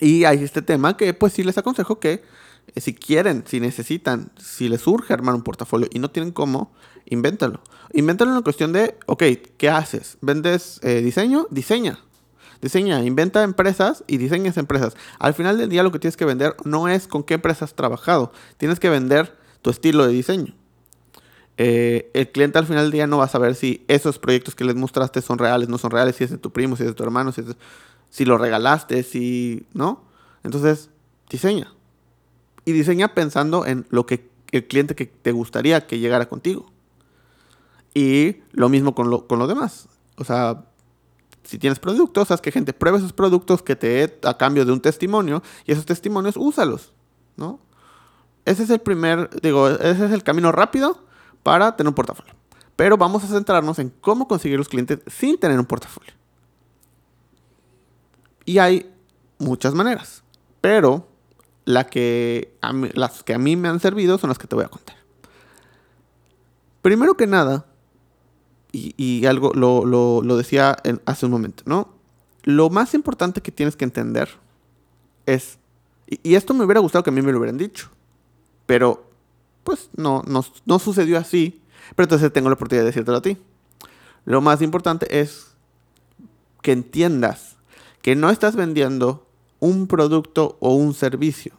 y 0.00 0.24
hay 0.24 0.42
este 0.42 0.62
tema 0.62 0.96
que 0.96 1.14
pues 1.14 1.32
sí 1.32 1.42
les 1.42 1.58
aconsejo 1.58 1.98
que 1.98 2.22
eh, 2.74 2.80
si 2.80 2.94
quieren, 2.94 3.44
si 3.46 3.60
necesitan, 3.60 4.30
si 4.38 4.68
les 4.68 4.82
surge 4.82 5.12
armar 5.12 5.34
un 5.34 5.42
portafolio 5.42 5.88
y 5.92 5.98
no 5.98 6.10
tienen 6.10 6.32
cómo, 6.32 6.72
invéntalo. 7.06 7.60
Invéntalo 7.92 8.30
en 8.30 8.36
la 8.36 8.42
cuestión 8.42 8.72
de, 8.72 8.96
ok, 9.06 9.22
¿qué 9.56 9.70
haces? 9.70 10.18
¿Vendes 10.20 10.80
eh, 10.82 11.00
diseño? 11.02 11.46
Diseña. 11.50 11.98
Diseña, 12.60 13.02
inventa 13.04 13.42
empresas 13.42 14.02
y 14.06 14.16
diseñas 14.16 14.56
empresas. 14.56 14.96
Al 15.18 15.34
final 15.34 15.58
del 15.58 15.68
día 15.68 15.82
lo 15.82 15.92
que 15.92 15.98
tienes 15.98 16.16
que 16.16 16.24
vender 16.24 16.56
no 16.64 16.88
es 16.88 17.06
con 17.06 17.22
qué 17.22 17.34
empresa 17.34 17.64
has 17.64 17.74
trabajado, 17.74 18.32
tienes 18.56 18.80
que 18.80 18.88
vender 18.88 19.36
tu 19.62 19.70
estilo 19.70 20.06
de 20.06 20.12
diseño. 20.12 20.54
Eh, 21.58 22.10
el 22.12 22.30
cliente 22.30 22.58
al 22.58 22.66
final 22.66 22.84
del 22.84 22.92
día 22.92 23.06
no 23.06 23.18
va 23.18 23.24
a 23.24 23.28
saber 23.28 23.54
si 23.54 23.84
esos 23.88 24.18
proyectos 24.18 24.54
que 24.54 24.64
les 24.64 24.74
mostraste 24.74 25.22
son 25.22 25.38
reales, 25.38 25.68
no 25.68 25.78
son 25.78 25.90
reales, 25.90 26.16
si 26.16 26.24
es 26.24 26.30
de 26.30 26.38
tu 26.38 26.50
primo, 26.50 26.76
si 26.76 26.82
es 26.82 26.90
de 26.90 26.94
tu 26.94 27.02
hermano, 27.02 27.32
si, 27.32 27.42
si 28.10 28.24
lo 28.24 28.38
regalaste, 28.38 29.02
si... 29.02 29.66
¿No? 29.72 30.04
Entonces, 30.42 30.90
diseña. 31.28 31.72
Y 32.64 32.72
diseña 32.72 33.14
pensando 33.14 33.66
en 33.66 33.86
lo 33.90 34.06
que 34.06 34.28
el 34.52 34.66
cliente 34.66 34.94
que 34.94 35.06
te 35.06 35.32
gustaría 35.32 35.86
que 35.86 35.98
llegara 35.98 36.28
contigo. 36.28 36.66
Y 37.94 38.36
lo 38.52 38.68
mismo 38.68 38.94
con 38.94 39.10
lo, 39.10 39.26
con 39.26 39.46
demás. 39.46 39.88
O 40.16 40.24
sea, 40.24 40.64
si 41.44 41.58
tienes 41.58 41.78
productos, 41.78 42.30
haz 42.30 42.40
que 42.40 42.52
gente 42.52 42.72
pruebe 42.72 42.98
esos 42.98 43.12
productos 43.12 43.62
que 43.62 43.76
te 43.76 44.18
a 44.24 44.36
cambio 44.36 44.64
de 44.64 44.72
un 44.72 44.80
testimonio 44.80 45.42
y 45.64 45.72
esos 45.72 45.86
testimonios 45.86 46.36
úsalos, 46.36 46.92
¿no? 47.36 47.60
Ese 48.44 48.64
es 48.64 48.70
el 48.70 48.80
primer, 48.80 49.30
digo, 49.40 49.68
ese 49.68 50.06
es 50.06 50.12
el 50.12 50.22
camino 50.22 50.52
rápido 50.52 51.04
para 51.42 51.76
tener 51.76 51.88
un 51.88 51.94
portafolio. 51.94 52.34
Pero 52.76 52.96
vamos 52.96 53.24
a 53.24 53.28
centrarnos 53.28 53.78
en 53.78 53.90
cómo 54.00 54.28
conseguir 54.28 54.58
los 54.58 54.68
clientes 54.68 55.00
sin 55.06 55.38
tener 55.38 55.58
un 55.58 55.66
portafolio. 55.66 56.12
Y 58.46 58.58
hay 58.58 58.90
muchas 59.38 59.74
maneras, 59.74 60.22
pero 60.62 61.08
la 61.66 61.84
que 61.84 62.56
las 62.94 63.22
que 63.24 63.34
a 63.34 63.38
mí 63.38 63.56
me 63.56 63.68
han 63.68 63.80
servido 63.80 64.16
son 64.18 64.28
las 64.28 64.38
que 64.38 64.46
te 64.46 64.54
voy 64.54 64.64
a 64.64 64.68
contar. 64.68 64.96
Primero 66.80 67.16
que 67.16 67.26
nada, 67.26 67.66
y, 68.72 69.26
algo 69.26 69.52
lo, 69.52 70.36
decía 70.36 70.76
hace 71.04 71.26
un 71.26 71.32
momento, 71.32 71.64
¿no? 71.66 71.92
Lo 72.44 72.70
más 72.70 72.94
importante 72.94 73.40
que 73.40 73.50
tienes 73.50 73.74
que 73.74 73.84
entender 73.84 74.28
es, 75.26 75.58
y, 76.06 76.36
esto 76.36 76.54
me 76.54 76.64
hubiera 76.64 76.80
gustado 76.80 77.02
que 77.02 77.10
a 77.10 77.12
mí 77.12 77.22
me 77.22 77.32
lo 77.32 77.38
hubieran 77.38 77.58
dicho, 77.58 77.90
pero 78.66 79.10
pues 79.64 79.90
no, 79.96 80.22
no, 80.28 80.44
no 80.64 80.78
sucedió 80.78 81.18
así, 81.18 81.60
pero 81.96 82.04
entonces 82.04 82.32
tengo 82.32 82.48
la 82.48 82.54
oportunidad 82.54 82.84
de 82.84 82.90
decírtelo 82.90 83.18
a 83.18 83.22
ti. 83.22 83.36
Lo 84.24 84.40
más 84.40 84.62
importante 84.62 85.20
es 85.20 85.48
que 86.62 86.70
entiendas 86.70 87.55
que 88.06 88.14
no 88.14 88.30
estás 88.30 88.54
vendiendo 88.54 89.26
un 89.58 89.88
producto 89.88 90.58
o 90.60 90.76
un 90.76 90.94
servicio 90.94 91.54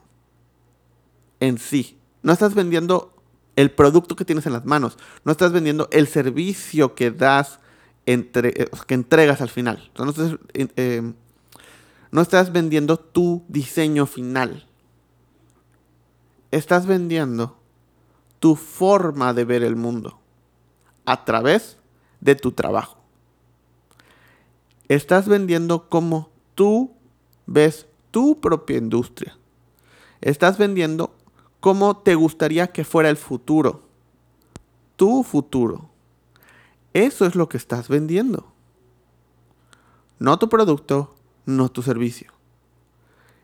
en 1.41 1.57
sí. 1.57 1.97
No 2.21 2.31
estás 2.31 2.53
vendiendo 2.53 3.13
el 3.57 3.69
producto 3.69 4.15
que 4.15 4.23
tienes 4.23 4.45
en 4.45 4.53
las 4.53 4.63
manos. 4.63 4.97
No 5.25 5.33
estás 5.33 5.51
vendiendo 5.51 5.89
el 5.91 6.07
servicio 6.07 6.95
que 6.95 7.11
das, 7.11 7.59
entre, 8.05 8.63
eh, 8.63 8.69
que 8.87 8.93
entregas 8.93 9.41
al 9.41 9.49
final. 9.49 9.91
no, 9.99 10.09
estás, 10.09 10.37
eh, 10.53 11.11
no 12.11 12.21
estás 12.21 12.53
vendiendo 12.53 12.97
tu 12.97 13.43
diseño 13.49 14.05
final. 14.05 14.65
Estás 16.51 16.85
vendiendo 16.85 17.57
tu 18.39 18.55
forma 18.55 19.33
de 19.33 19.43
ver 19.43 19.63
el 19.63 19.75
mundo 19.75 20.17
a 21.03 21.25
través 21.25 21.75
de 22.21 22.35
tu 22.35 22.53
trabajo. 22.53 22.99
Estás 24.87 25.27
vendiendo 25.27 25.89
como 25.89 26.36
tú 26.57 26.95
ves 27.45 27.85
tu 28.09 28.41
propia 28.41 28.77
industria. 28.77 29.37
Estás 30.21 30.57
vendiendo 30.57 31.15
cómo 31.59 31.97
te 31.97 32.15
gustaría 32.15 32.71
que 32.71 32.83
fuera 32.83 33.11
el 33.11 33.17
futuro. 33.17 33.83
Tu 34.95 35.23
futuro. 35.23 35.91
Eso 36.93 37.27
es 37.27 37.35
lo 37.35 37.47
que 37.47 37.57
estás 37.57 37.89
vendiendo. 37.89 38.51
No 40.17 40.39
tu 40.39 40.49
producto, 40.49 41.13
no 41.45 41.69
tu 41.69 41.83
servicio. 41.83 42.33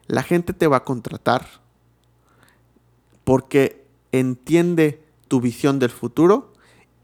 La 0.08 0.24
gente 0.24 0.54
te 0.54 0.66
va 0.66 0.78
a 0.78 0.84
contratar 0.84 1.46
porque 3.24 3.86
entiende 4.12 5.06
tu 5.28 5.40
visión 5.40 5.78
del 5.78 5.92
futuro 5.92 6.52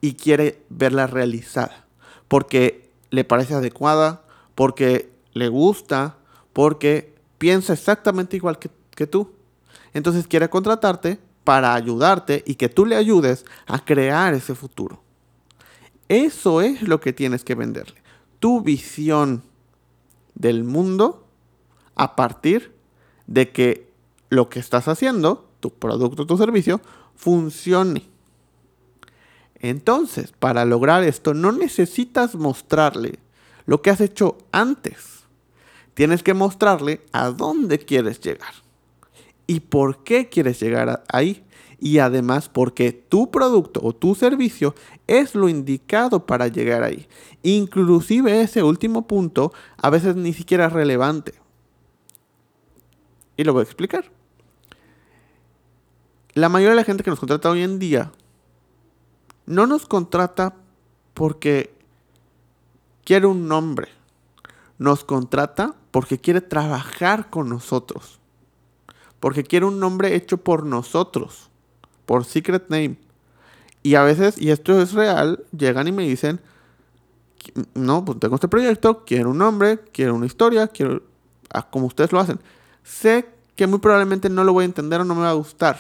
y 0.01 0.15
quiere 0.15 0.65
verla 0.69 1.05
realizada. 1.05 1.85
Porque 2.27 2.89
le 3.11 3.23
parece 3.25 3.53
adecuada, 3.53 4.25
porque 4.55 5.18
le 5.33 5.47
gusta, 5.47 6.17
porque 6.53 7.15
piensa 7.37 7.73
exactamente 7.73 8.35
igual 8.35 8.59
que, 8.59 8.69
tú. 9.07 9.31
Entonces 9.93 10.27
quiere 10.27 10.49
contratarte 10.49 11.19
para 11.43 11.73
ayudarte 11.73 12.43
y 12.45 12.55
que 12.55 12.67
tú 12.67 12.85
le 12.85 12.95
ayudes 12.95 13.45
a 13.65 13.83
crear 13.83 14.33
ese 14.33 14.55
futuro. 14.55 15.01
Eso 16.09 16.61
es 16.61 16.81
lo 16.81 16.99
que 16.99 17.13
tienes 17.13 17.43
que 17.43 17.55
venderle. 17.55 18.01
Tu 18.39 18.61
visión 18.61 19.43
del 20.35 20.63
mundo 20.63 21.25
a 21.95 22.15
partir 22.15 22.73
de 23.25 23.51
que 23.51 23.89
lo 24.29 24.49
que 24.49 24.59
estás 24.59 24.87
haciendo, 24.87 25.49
tu 25.59 25.71
producto, 25.71 26.25
tu 26.25 26.37
servicio, 26.37 26.81
funcione. 27.15 28.05
Entonces, 29.55 30.33
para 30.37 30.65
lograr 30.65 31.03
esto, 31.03 31.33
no 31.33 31.51
necesitas 31.51 32.35
mostrarle 32.35 33.19
lo 33.65 33.81
que 33.81 33.89
has 33.89 34.01
hecho 34.01 34.37
antes. 34.51 35.18
Tienes 35.99 36.23
que 36.23 36.33
mostrarle 36.33 37.01
a 37.11 37.29
dónde 37.29 37.77
quieres 37.77 38.21
llegar 38.21 38.53
y 39.47 39.59
por 39.59 40.01
qué 40.05 40.29
quieres 40.29 40.57
llegar 40.61 41.03
ahí. 41.11 41.43
Y 41.77 41.97
además 41.97 42.47
porque 42.47 42.93
tu 42.93 43.29
producto 43.29 43.81
o 43.83 43.93
tu 43.93 44.15
servicio 44.15 44.75
es 45.07 45.35
lo 45.35 45.49
indicado 45.49 46.25
para 46.25 46.47
llegar 46.47 46.83
ahí. 46.83 47.05
Inclusive 47.43 48.39
ese 48.41 48.63
último 48.63 49.07
punto 49.07 49.51
a 49.75 49.89
veces 49.89 50.15
ni 50.15 50.31
siquiera 50.31 50.67
es 50.67 50.71
relevante. 50.71 51.33
Y 53.35 53.43
lo 53.43 53.51
voy 53.51 53.59
a 53.59 53.63
explicar. 53.63 54.09
La 56.33 56.47
mayoría 56.47 56.69
de 56.69 56.75
la 56.77 56.85
gente 56.85 57.03
que 57.03 57.09
nos 57.09 57.19
contrata 57.19 57.49
hoy 57.49 57.61
en 57.61 57.77
día 57.77 58.13
no 59.45 59.67
nos 59.67 59.85
contrata 59.85 60.55
porque 61.13 61.73
quiere 63.03 63.27
un 63.27 63.49
nombre. 63.49 63.98
Nos 64.79 65.03
contrata 65.03 65.75
porque 65.91 66.17
quiere 66.17 66.41
trabajar 66.41 67.29
con 67.29 67.49
nosotros. 67.49 68.19
Porque 69.19 69.43
quiero 69.43 69.67
un 69.67 69.79
nombre 69.79 70.15
hecho 70.15 70.37
por 70.37 70.65
nosotros, 70.65 71.49
por 72.05 72.25
Secret 72.25 72.69
Name. 72.69 72.97
Y 73.83 73.95
a 73.95 74.03
veces, 74.03 74.41
y 74.41 74.49
esto 74.49 74.81
es 74.81 74.93
real, 74.93 75.45
llegan 75.55 75.87
y 75.87 75.91
me 75.91 76.07
dicen, 76.07 76.39
no, 77.73 78.03
pues 78.03 78.19
tengo 78.19 78.35
este 78.35 78.47
proyecto, 78.47 79.03
quiero 79.05 79.31
un 79.31 79.37
nombre, 79.37 79.79
quiero 79.93 80.15
una 80.15 80.25
historia, 80.25 80.67
quiero, 80.67 81.03
ah, 81.53 81.69
como 81.69 81.87
ustedes 81.87 82.11
lo 82.11 82.19
hacen. 82.19 82.39
Sé 82.83 83.29
que 83.55 83.67
muy 83.67 83.79
probablemente 83.79 84.29
no 84.29 84.43
lo 84.43 84.53
voy 84.53 84.63
a 84.63 84.65
entender 84.65 85.01
o 85.01 85.05
no 85.05 85.15
me 85.15 85.21
va 85.21 85.31
a 85.31 85.33
gustar. 85.33 85.77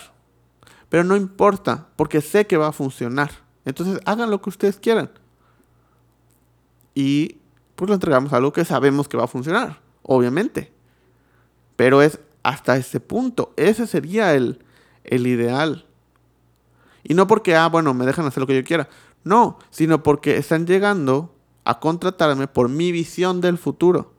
Pero 0.89 1.03
no 1.03 1.15
importa, 1.15 1.87
porque 1.95 2.21
sé 2.21 2.47
que 2.47 2.57
va 2.57 2.67
a 2.67 2.73
funcionar. 2.73 3.31
Entonces 3.65 3.99
hagan 4.05 4.29
lo 4.29 4.41
que 4.41 4.49
ustedes 4.49 4.77
quieran. 4.77 5.09
Y 6.95 7.37
pues 7.79 7.87
lo 7.87 7.93
entregamos 7.95 8.33
algo 8.33 8.51
que 8.51 8.65
sabemos 8.65 9.07
que 9.07 9.15
va 9.15 9.23
a 9.23 9.27
funcionar, 9.27 9.79
obviamente. 10.03 10.69
Pero 11.77 12.01
es 12.01 12.19
hasta 12.43 12.75
ese 12.75 12.99
punto. 12.99 13.53
Ese 13.55 13.87
sería 13.87 14.33
el, 14.33 14.59
el 15.05 15.25
ideal. 15.25 15.85
Y 17.05 17.13
no 17.13 17.25
porque, 17.25 17.55
ah, 17.55 17.69
bueno, 17.69 17.93
me 17.93 18.05
dejan 18.05 18.25
hacer 18.25 18.41
lo 18.41 18.47
que 18.47 18.57
yo 18.57 18.65
quiera. 18.65 18.89
No, 19.23 19.59
sino 19.69 20.03
porque 20.03 20.35
están 20.35 20.67
llegando 20.67 21.33
a 21.63 21.79
contratarme 21.79 22.49
por 22.49 22.67
mi 22.67 22.91
visión 22.91 23.39
del 23.39 23.57
futuro. 23.57 24.11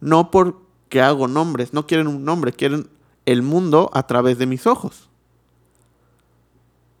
No 0.00 0.30
porque 0.30 1.02
hago 1.02 1.26
nombres. 1.26 1.72
No 1.72 1.88
quieren 1.88 2.06
un 2.06 2.24
nombre, 2.24 2.52
quieren 2.52 2.88
el 3.26 3.42
mundo 3.42 3.90
a 3.94 4.06
través 4.06 4.38
de 4.38 4.46
mis 4.46 4.64
ojos. 4.68 5.08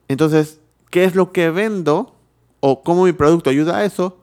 Entonces, 0.08 0.58
¿qué 0.90 1.04
es 1.04 1.14
lo 1.14 1.30
que 1.30 1.50
vendo? 1.50 2.16
O 2.58 2.82
cómo 2.82 3.04
mi 3.04 3.12
producto 3.12 3.50
ayuda 3.50 3.76
a 3.76 3.84
eso, 3.84 4.18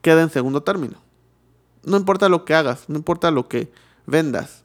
queda 0.00 0.22
en 0.22 0.30
segundo 0.30 0.62
término. 0.62 1.07
No 1.88 1.96
importa 1.96 2.28
lo 2.28 2.44
que 2.44 2.54
hagas, 2.54 2.88
no 2.88 2.96
importa 2.96 3.30
lo 3.30 3.48
que 3.48 3.72
vendas 4.06 4.62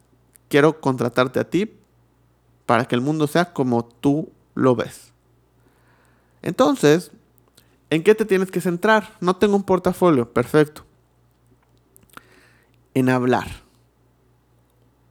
quiero 0.49 0.79
contratarte 0.79 1.39
a 1.39 1.49
ti 1.49 1.73
para 2.67 2.85
que 2.85 2.93
el 2.93 3.01
mundo 3.01 3.25
sea 3.25 3.53
como 3.53 3.85
tú 3.85 4.31
lo 4.53 4.75
ves. 4.75 5.11
Entonces, 6.43 7.11
¿en 7.89 8.03
qué 8.03 8.13
te 8.13 8.25
tienes 8.25 8.51
que 8.51 8.61
centrar? 8.61 9.15
No 9.19 9.37
tengo 9.37 9.55
un 9.55 9.63
portafolio, 9.63 10.31
perfecto. 10.31 10.83
En 12.93 13.09
hablar. 13.09 13.47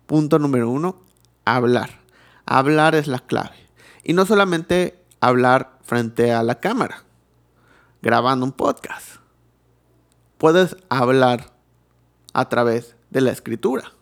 Punto 0.06 0.38
número 0.38 0.70
uno, 0.70 1.00
hablar. 1.44 2.02
Hablar 2.46 2.94
es 2.94 3.08
la 3.08 3.18
clave. 3.18 3.56
Y 4.04 4.12
no 4.12 4.26
solamente 4.26 5.02
hablar 5.20 5.78
frente 5.82 6.32
a 6.32 6.42
la 6.42 6.60
cámara, 6.60 7.02
grabando 8.02 8.44
un 8.44 8.52
podcast. 8.52 9.16
Puedes 10.38 10.76
hablar 10.88 11.52
a 12.32 12.48
través 12.48 12.96
de 13.10 13.20
la 13.20 13.30
escritura. 13.30 13.92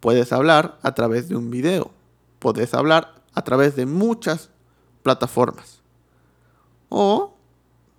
Puedes 0.00 0.32
hablar 0.32 0.78
a 0.82 0.94
través 0.94 1.28
de 1.28 1.36
un 1.36 1.50
video. 1.50 1.90
Puedes 2.38 2.74
hablar 2.74 3.14
a 3.34 3.42
través 3.42 3.76
de 3.76 3.86
muchas 3.86 4.50
plataformas. 5.02 5.80
O 6.88 7.34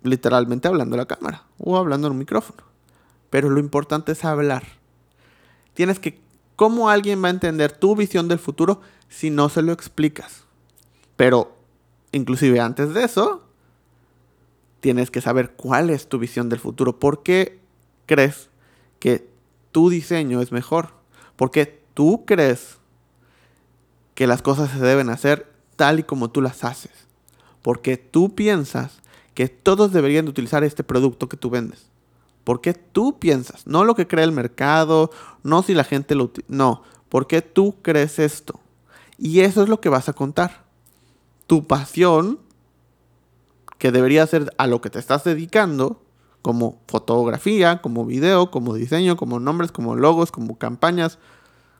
literalmente 0.02 0.68
hablando 0.68 0.94
a 0.94 0.98
la 0.98 1.06
cámara 1.06 1.44
o 1.58 1.76
hablando 1.76 2.08
en 2.08 2.12
un 2.14 2.18
micrófono. 2.18 2.62
Pero 3.30 3.48
lo 3.48 3.60
importante 3.60 4.12
es 4.12 4.24
hablar. 4.24 4.64
Tienes 5.74 5.98
que... 5.98 6.20
¿Cómo 6.56 6.90
alguien 6.90 7.22
va 7.22 7.28
a 7.28 7.32
entender 7.32 7.72
tu 7.72 7.96
visión 7.96 8.28
del 8.28 8.38
futuro 8.38 8.80
si 9.08 9.30
no 9.30 9.48
se 9.48 9.62
lo 9.62 9.72
explicas? 9.72 10.44
Pero, 11.16 11.56
inclusive 12.12 12.60
antes 12.60 12.94
de 12.94 13.04
eso, 13.04 13.42
tienes 14.80 15.10
que 15.10 15.20
saber 15.20 15.52
cuál 15.52 15.90
es 15.90 16.08
tu 16.08 16.18
visión 16.18 16.48
del 16.48 16.58
futuro. 16.58 16.98
¿Por 16.98 17.22
qué 17.22 17.60
crees 18.06 18.50
que 18.98 19.31
tu 19.72 19.90
diseño 19.90 20.40
es 20.40 20.52
mejor? 20.52 20.90
¿Por 21.36 21.50
qué 21.50 21.82
tú 21.94 22.24
crees 22.24 22.78
que 24.14 24.26
las 24.26 24.42
cosas 24.42 24.70
se 24.70 24.78
deben 24.78 25.10
hacer 25.10 25.52
tal 25.76 26.00
y 26.00 26.02
como 26.02 26.30
tú 26.30 26.40
las 26.40 26.64
haces. 26.64 26.92
Porque 27.62 27.96
tú 27.96 28.34
piensas 28.34 29.00
que 29.34 29.48
todos 29.48 29.92
deberían 29.92 30.26
de 30.26 30.30
utilizar 30.30 30.64
este 30.64 30.84
producto 30.84 31.28
que 31.28 31.36
tú 31.36 31.50
vendes. 31.50 31.86
Porque 32.44 32.74
tú 32.74 33.18
piensas, 33.18 33.66
no 33.66 33.84
lo 33.84 33.94
que 33.94 34.06
cree 34.06 34.24
el 34.24 34.32
mercado, 34.32 35.10
no 35.42 35.62
si 35.62 35.74
la 35.74 35.84
gente 35.84 36.14
lo 36.14 36.32
no, 36.48 36.82
porque 37.08 37.40
tú 37.40 37.76
crees 37.82 38.18
esto. 38.18 38.60
Y 39.16 39.40
eso 39.40 39.62
es 39.62 39.68
lo 39.68 39.80
que 39.80 39.88
vas 39.88 40.08
a 40.08 40.12
contar. 40.12 40.64
Tu 41.46 41.66
pasión, 41.66 42.40
que 43.78 43.92
debería 43.92 44.26
ser 44.26 44.52
a 44.58 44.66
lo 44.66 44.80
que 44.80 44.90
te 44.90 44.98
estás 44.98 45.22
dedicando, 45.22 46.02
como 46.42 46.82
fotografía, 46.88 47.80
como 47.80 48.04
video, 48.04 48.50
como 48.50 48.74
diseño, 48.74 49.16
como 49.16 49.40
nombres, 49.40 49.70
como 49.72 49.94
logos, 49.94 50.32
como 50.32 50.58
campañas, 50.58 51.18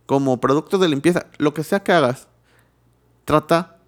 como 0.06 0.40
productos 0.40 0.80
de 0.80 0.88
limpieza, 0.88 1.26
lo 1.38 1.52
que 1.52 1.64
sea 1.64 1.82
que 1.82 1.92
hagas, 1.92 2.28
trata, 3.24 3.78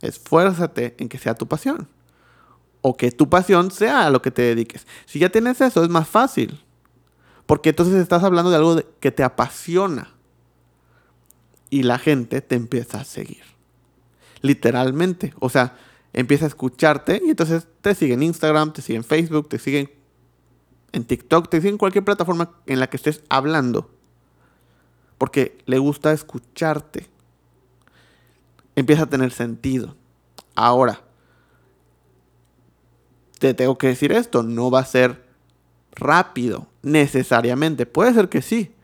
esfuérzate 0.00 0.96
en 0.98 1.08
que 1.08 1.18
sea 1.18 1.34
tu 1.34 1.46
pasión. 1.46 1.88
O 2.84 2.96
que 2.96 3.12
tu 3.12 3.30
pasión 3.30 3.70
sea 3.70 4.06
a 4.06 4.10
lo 4.10 4.20
que 4.22 4.32
te 4.32 4.42
dediques. 4.42 4.86
Si 5.06 5.20
ya 5.20 5.28
tienes 5.28 5.60
eso, 5.60 5.84
es 5.84 5.88
más 5.88 6.08
fácil. 6.08 6.60
Porque 7.46 7.70
entonces 7.70 7.94
estás 7.94 8.24
hablando 8.24 8.50
de 8.50 8.56
algo 8.56 8.80
que 8.98 9.12
te 9.12 9.22
apasiona. 9.22 10.10
Y 11.70 11.84
la 11.84 11.98
gente 11.98 12.40
te 12.40 12.56
empieza 12.56 13.00
a 13.00 13.04
seguir. 13.04 13.44
Literalmente. 14.40 15.32
O 15.38 15.48
sea, 15.48 15.76
empieza 16.12 16.44
a 16.44 16.48
escucharte 16.48 17.20
y 17.24 17.30
entonces 17.30 17.66
te 17.80 17.94
sigue 17.94 18.14
en 18.14 18.22
Instagram, 18.22 18.72
te 18.72 18.82
sigue 18.82 18.96
en 18.96 19.04
Facebook, 19.04 19.48
te 19.48 19.58
siguen 19.58 19.90
en 20.92 21.04
TikTok, 21.04 21.48
te 21.48 21.58
sigue 21.58 21.70
en 21.70 21.78
cualquier 21.78 22.04
plataforma 22.04 22.50
en 22.66 22.80
la 22.80 22.88
que 22.88 22.96
estés 22.96 23.22
hablando. 23.28 23.90
Porque 25.18 25.58
le 25.66 25.78
gusta 25.78 26.12
escucharte. 26.12 27.08
Empieza 28.74 29.04
a 29.04 29.06
tener 29.06 29.32
sentido. 29.32 29.96
Ahora, 30.54 31.02
te 33.38 33.54
tengo 33.54 33.78
que 33.78 33.88
decir 33.88 34.12
esto, 34.12 34.42
no 34.42 34.70
va 34.70 34.80
a 34.80 34.84
ser 34.84 35.24
rápido, 35.92 36.68
necesariamente. 36.82 37.86
Puede 37.86 38.14
ser 38.14 38.28
que 38.28 38.42
sí, 38.42 38.74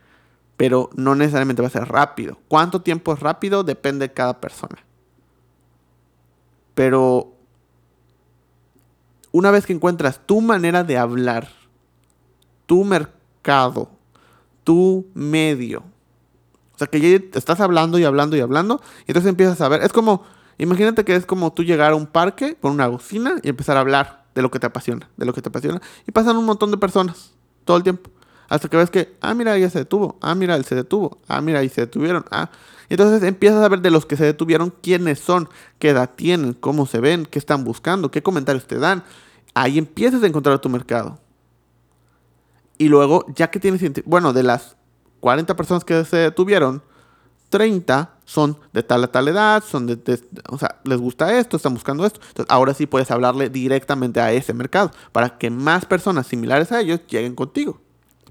pero 0.57 0.91
no 0.95 1.15
necesariamente 1.15 1.63
va 1.63 1.69
a 1.69 1.73
ser 1.73 1.89
rápido. 1.89 2.39
¿Cuánto 2.49 2.83
tiempo 2.83 3.13
es 3.13 3.21
rápido? 3.21 3.65
Depende 3.65 4.09
de 4.09 4.15
cada 4.15 4.41
persona. 4.41 4.88
Pero 6.79 7.35
una 9.33 9.51
vez 9.51 9.67
que 9.67 9.73
encuentras 9.73 10.25
tu 10.25 10.41
manera 10.41 10.85
de 10.85 10.97
hablar, 10.97 11.49
tu 12.67 12.85
mercado, 12.85 13.91
tu 14.63 15.09
medio, 15.13 15.81
o 15.81 16.79
sea 16.79 16.87
que 16.87 17.01
ya 17.01 17.19
estás 17.35 17.59
hablando 17.59 17.99
y 17.99 18.05
hablando 18.05 18.37
y 18.37 18.41
hablando, 18.41 18.81
y 19.01 19.11
entonces 19.11 19.29
empiezas 19.29 19.61
a 19.61 19.69
ver, 19.69 19.83
es 19.83 19.93
como, 19.93 20.23
imagínate 20.57 21.05
que 21.05 21.17
es 21.17 21.27
como 21.27 21.53
tú 21.53 21.65
llegar 21.65 21.91
a 21.91 21.97
un 21.97 22.07
parque 22.07 22.55
con 22.55 22.71
una 22.71 22.87
bocina 22.87 23.41
y 23.43 23.49
empezar 23.49 23.77
a 23.77 23.81
hablar 23.81 24.27
de 24.37 24.43
lo 24.43 24.53
que 24.53 24.61
te 24.61 24.67
apasiona, 24.67 25.11
de 25.17 25.27
lo 25.27 25.33
que 25.33 25.43
te 25.43 25.49
apasiona, 25.49 25.83
y 26.07 26.13
pasan 26.13 26.37
un 26.37 26.45
montón 26.45 26.71
de 26.71 26.77
personas 26.77 27.33
todo 27.65 27.77
el 27.77 27.83
tiempo. 27.83 28.09
Hasta 28.49 28.69
que 28.69 28.77
ves 28.77 28.91
que, 28.91 29.17
ah, 29.21 29.35
mira, 29.35 29.57
ella 29.57 29.69
se 29.69 29.81
detuvo, 29.81 30.17
ah, 30.21 30.37
mira, 30.37 30.55
él 30.55 30.65
se 30.65 30.77
detuvo, 30.77 31.19
ah, 31.27 31.41
mira, 31.41 31.59
ahí 31.59 31.71
se 31.71 31.81
detuvieron, 31.81 32.25
ah. 32.31 32.51
Entonces 32.89 33.23
empiezas 33.23 33.63
a 33.63 33.69
ver 33.69 33.81
de 33.81 33.91
los 33.91 34.07
que 34.07 34.17
se 34.17 34.25
detuvieron 34.25 34.73
quiénes 34.83 35.19
son, 35.19 35.49
qué 35.79 35.91
edad 35.91 36.11
tienen, 36.15 36.55
cómo 36.55 36.87
se 36.87 37.01
ven, 37.01 37.27
qué 37.27 37.39
están 37.39 37.65
buscando, 37.65 38.11
qué 38.11 38.23
comentarios 38.23 38.67
te 38.67 38.79
dan. 38.79 39.05
Ahí 39.55 39.79
empiezas 39.79 40.23
a 40.23 40.27
encontrar 40.27 40.59
tu 40.59 40.69
mercado. 40.69 41.19
Y 42.79 42.89
luego, 42.89 43.27
ya 43.35 43.51
que 43.51 43.61
tienes, 43.61 43.83
bueno, 44.05 44.33
de 44.33 44.45
las 44.45 44.77
40 45.21 45.57
personas 45.57 45.85
que 45.85 46.05
se 46.05 46.17
detuvieron, 46.17 46.83
30 47.51 48.15
son 48.25 48.59
de 48.73 48.83
tal 48.83 49.05
a 49.05 49.09
tal 49.09 49.29
edad, 49.29 49.65
son 49.65 49.87
de, 49.87 50.21
o 50.49 50.59
sea, 50.59 50.81
les 50.85 50.99
gusta 50.99 51.39
esto, 51.39 51.57
están 51.57 51.75
buscando 51.75 52.07
esto. 52.07 52.21
Entonces, 52.29 52.47
ahora 52.51 52.75
sí 52.75 52.87
puedes 52.87 53.11
hablarle 53.11 53.49
directamente 53.49 54.21
a 54.21 54.33
ese 54.33 54.55
mercado 54.55 54.91
para 55.13 55.39
que 55.39 55.51
más 55.51 55.87
personas 55.87 56.27
similares 56.27 56.71
a 56.73 56.81
ellos 56.81 57.01
lleguen 57.09 57.35
contigo. 57.35 57.81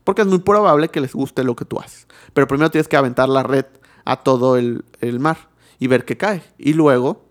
Porque 0.04 0.22
es 0.22 0.28
muy 0.28 0.40
probable 0.40 0.90
que 0.90 1.02
les 1.02 1.14
guste 1.14 1.44
lo 1.44 1.56
que 1.56 1.66
tú 1.66 1.80
haces. 1.80 2.08
Pero 2.34 2.48
primero 2.48 2.72
tienes 2.72 2.88
que 2.88 2.96
aventar 2.96 3.28
la 3.28 3.44
red 3.44 3.66
a 4.08 4.24
todo 4.24 4.56
el, 4.56 4.86
el 5.02 5.20
mar 5.20 5.50
y 5.80 5.88
ver 5.88 6.06
qué 6.06 6.16
cae. 6.16 6.42
Y 6.58 6.72
luego, 6.72 7.26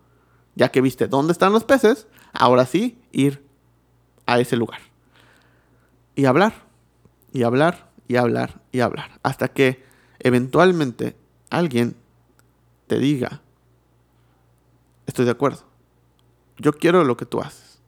ya 0.53 0.69
que 0.69 0.79
viste 0.79 1.07
dónde 1.07 1.31
están 1.31 1.51
los 1.51 1.63
peces, 1.63 2.05
ahora 2.33 2.67
sí 2.67 3.01
ir 3.11 3.43
a 4.27 4.39
ese 4.39 4.55
lugar. 4.57 4.79
Y 6.13 6.25
hablar, 6.25 6.53
y 7.33 7.41
hablar, 7.41 7.89
y 8.07 8.17
hablar, 8.17 8.61
y 8.71 8.81
hablar. 8.81 9.19
Hasta 9.23 9.47
que 9.47 9.83
eventualmente 10.19 11.17
alguien 11.49 11.95
te 12.85 12.99
diga, 12.99 13.41
estoy 15.07 15.25
de 15.25 15.31
acuerdo, 15.31 15.63
yo 16.59 16.73
quiero 16.73 17.03
lo 17.03 17.17
que 17.17 17.25
tú 17.25 17.41
haces, 17.41 17.81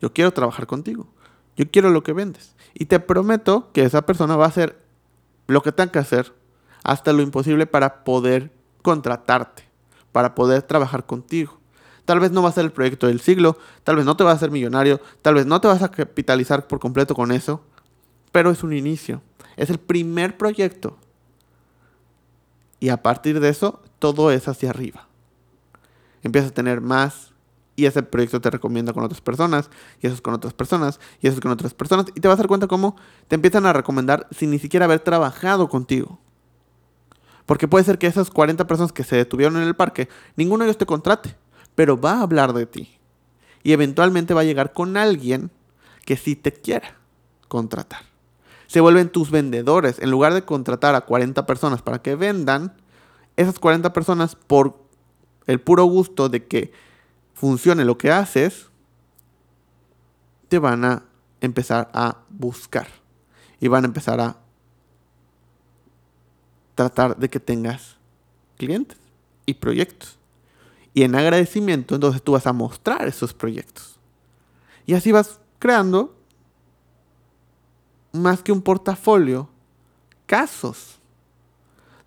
yo 0.00 0.14
quiero 0.14 0.32
trabajar 0.32 0.66
contigo, 0.66 1.08
yo 1.56 1.70
quiero 1.70 1.90
lo 1.90 2.02
que 2.02 2.14
vendes. 2.14 2.56
Y 2.72 2.86
te 2.86 3.00
prometo 3.00 3.70
que 3.72 3.84
esa 3.84 4.06
persona 4.06 4.36
va 4.36 4.46
a 4.46 4.48
hacer 4.48 4.80
lo 5.46 5.62
que 5.62 5.72
tenga 5.72 5.92
que 5.92 5.98
hacer, 5.98 6.32
hasta 6.84 7.12
lo 7.12 7.22
imposible 7.22 7.66
para 7.66 8.04
poder 8.04 8.52
contratarte, 8.82 9.64
para 10.12 10.34
poder 10.34 10.62
trabajar 10.62 11.06
contigo. 11.06 11.58
Tal 12.04 12.20
vez 12.20 12.32
no 12.32 12.42
va 12.42 12.48
a 12.48 12.52
ser 12.52 12.64
el 12.64 12.72
proyecto 12.72 13.06
del 13.06 13.20
siglo, 13.20 13.56
tal 13.84 13.96
vez 13.96 14.04
no 14.04 14.16
te 14.16 14.24
vas 14.24 14.32
a 14.32 14.36
hacer 14.36 14.50
millonario, 14.50 15.00
tal 15.22 15.34
vez 15.34 15.46
no 15.46 15.60
te 15.60 15.68
vas 15.68 15.82
a 15.82 15.90
capitalizar 15.90 16.66
por 16.66 16.80
completo 16.80 17.14
con 17.14 17.30
eso, 17.30 17.62
pero 18.32 18.50
es 18.50 18.62
un 18.62 18.72
inicio. 18.72 19.22
Es 19.56 19.70
el 19.70 19.78
primer 19.78 20.36
proyecto 20.36 20.96
y 22.80 22.88
a 22.88 23.02
partir 23.02 23.38
de 23.38 23.50
eso, 23.50 23.82
todo 23.98 24.32
es 24.32 24.48
hacia 24.48 24.70
arriba. 24.70 25.06
Empiezas 26.22 26.50
a 26.50 26.54
tener 26.54 26.80
más 26.80 27.32
y 27.76 27.84
ese 27.84 28.02
proyecto 28.02 28.40
te 28.40 28.50
recomienda 28.50 28.92
con 28.92 29.04
otras 29.04 29.20
personas, 29.20 29.70
y 30.00 30.06
eso 30.06 30.14
es 30.14 30.20
con 30.20 30.34
otras 30.34 30.52
personas, 30.52 31.00
y 31.20 31.28
eso 31.28 31.36
es 31.36 31.40
con 31.40 31.50
otras 31.50 31.72
personas, 31.72 32.06
y 32.14 32.20
te 32.20 32.28
vas 32.28 32.34
a 32.34 32.42
dar 32.42 32.46
cuenta 32.46 32.66
cómo 32.66 32.96
te 33.28 33.36
empiezan 33.36 33.64
a 33.64 33.72
recomendar 33.72 34.26
sin 34.30 34.50
ni 34.50 34.58
siquiera 34.58 34.86
haber 34.86 35.00
trabajado 35.00 35.68
contigo. 35.68 36.18
Porque 37.46 37.68
puede 37.68 37.84
ser 37.84 37.98
que 37.98 38.06
esas 38.06 38.30
40 38.30 38.66
personas 38.66 38.92
que 38.92 39.04
se 39.04 39.16
detuvieron 39.16 39.56
en 39.56 39.64
el 39.64 39.76
parque, 39.76 40.08
ninguno 40.36 40.64
de 40.64 40.70
ellos 40.70 40.78
te 40.78 40.86
contrate, 40.86 41.36
pero 41.74 42.00
va 42.00 42.14
a 42.14 42.22
hablar 42.22 42.52
de 42.52 42.66
ti. 42.66 42.98
Y 43.62 43.72
eventualmente 43.72 44.34
va 44.34 44.42
a 44.42 44.44
llegar 44.44 44.72
con 44.72 44.96
alguien 44.96 45.50
que 46.04 46.16
sí 46.16 46.36
te 46.36 46.52
quiera 46.52 46.96
contratar 47.48 48.10
se 48.70 48.80
vuelven 48.80 49.08
tus 49.08 49.32
vendedores. 49.32 49.98
En 49.98 50.12
lugar 50.12 50.32
de 50.32 50.44
contratar 50.44 50.94
a 50.94 51.00
40 51.00 51.44
personas 51.44 51.82
para 51.82 52.02
que 52.02 52.14
vendan, 52.14 52.72
esas 53.36 53.58
40 53.58 53.92
personas 53.92 54.36
por 54.36 54.78
el 55.48 55.60
puro 55.60 55.86
gusto 55.86 56.28
de 56.28 56.46
que 56.46 56.72
funcione 57.34 57.84
lo 57.84 57.98
que 57.98 58.12
haces, 58.12 58.68
te 60.48 60.60
van 60.60 60.84
a 60.84 61.02
empezar 61.40 61.90
a 61.92 62.18
buscar 62.28 62.86
y 63.58 63.66
van 63.66 63.82
a 63.82 63.88
empezar 63.88 64.20
a 64.20 64.36
tratar 66.80 67.18
de 67.18 67.28
que 67.28 67.38
tengas 67.38 67.96
clientes 68.56 68.96
y 69.44 69.52
proyectos. 69.52 70.18
Y 70.94 71.02
en 71.02 71.14
agradecimiento, 71.14 71.94
entonces 71.94 72.22
tú 72.22 72.32
vas 72.32 72.46
a 72.46 72.54
mostrar 72.54 73.06
esos 73.06 73.34
proyectos. 73.34 73.98
Y 74.86 74.94
así 74.94 75.12
vas 75.12 75.40
creando 75.58 76.16
más 78.12 78.42
que 78.42 78.50
un 78.50 78.62
portafolio, 78.62 79.50
casos 80.24 80.98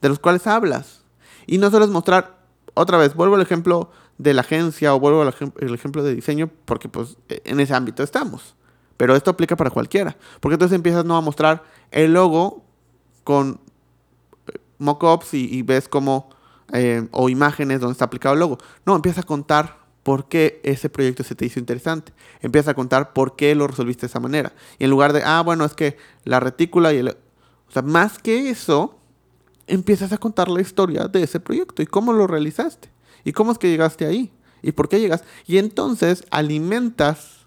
de 0.02 0.10
los 0.10 0.18
cuales 0.18 0.48
hablas. 0.48 1.04
Y 1.46 1.60
no 1.60 1.70
solo 1.70 1.86
es 1.86 1.92
mostrar, 1.92 2.40
otra 2.74 2.98
vez, 2.98 3.14
vuelvo 3.14 3.36
al 3.36 3.42
ejemplo 3.42 3.92
de 4.18 4.34
la 4.34 4.42
agencia 4.42 4.96
o 4.96 5.00
vuelvo 5.00 5.22
al 5.22 5.74
ejemplo 5.74 6.04
de 6.04 6.16
diseño 6.16 6.50
porque 6.66 6.90
pues 6.90 7.18
e, 7.30 7.44
en 7.46 7.60
ese 7.60 7.76
ámbito 7.76 8.02
estamos. 8.02 8.56
Pero 8.98 9.16
esto 9.16 9.30
aplica 9.30 9.56
para 9.56 9.70
cualquiera. 9.70 10.18
Porque 10.40 10.56
entonces 10.56 10.76
empiezas 10.76 11.06
no 11.06 11.16
a 11.16 11.22
mostrar 11.22 11.64
el 11.92 12.14
logo 12.14 12.66
con 13.24 13.60
mockups 14.84 15.34
y, 15.34 15.46
y 15.52 15.62
ves 15.62 15.88
cómo, 15.88 16.30
eh, 16.74 17.08
o 17.12 17.30
imágenes 17.30 17.80
donde 17.80 17.94
está 17.94 18.06
aplicado 18.06 18.34
el 18.34 18.40
logo. 18.40 18.58
No, 18.86 18.96
empieza 18.96 19.22
a 19.22 19.24
contar 19.24 19.84
por 20.04 20.28
qué 20.28 20.60
ese 20.64 20.90
proyecto 20.90 21.24
se 21.24 21.36
te 21.36 21.46
hizo 21.46 21.60
interesante. 21.60 22.14
Empieza 22.42 22.72
a 22.72 22.74
contar 22.74 23.14
por 23.14 23.36
qué 23.36 23.56
lo 23.56 23.68
resolviste 23.68 24.02
de 24.02 24.08
esa 24.08 24.20
manera. 24.20 24.54
Y 24.78 24.84
en 24.84 24.90
lugar 24.90 25.14
de, 25.14 25.24
ah, 25.24 25.42
bueno, 25.42 25.66
es 25.66 25.74
que 25.74 25.98
la 26.26 26.40
retícula 26.40 26.94
y 26.94 26.98
el... 26.98 27.10
O 27.10 27.72
sea, 27.72 27.82
más 27.82 28.20
que 28.20 28.50
eso, 28.50 29.00
empiezas 29.66 30.12
a 30.12 30.18
contar 30.18 30.50
la 30.50 30.62
historia 30.62 31.08
de 31.08 31.24
ese 31.24 31.40
proyecto 31.40 31.82
y 31.82 31.88
cómo 31.88 32.14
lo 32.14 32.28
realizaste. 32.28 32.90
Y 33.24 33.32
cómo 33.32 33.54
es 33.54 33.58
que 33.58 33.70
llegaste 33.70 34.06
ahí. 34.06 34.32
Y 34.62 34.74
por 34.74 34.90
qué 34.90 35.00
llegas. 35.00 35.24
Y 35.48 35.58
entonces 35.58 36.26
alimentas 36.30 37.43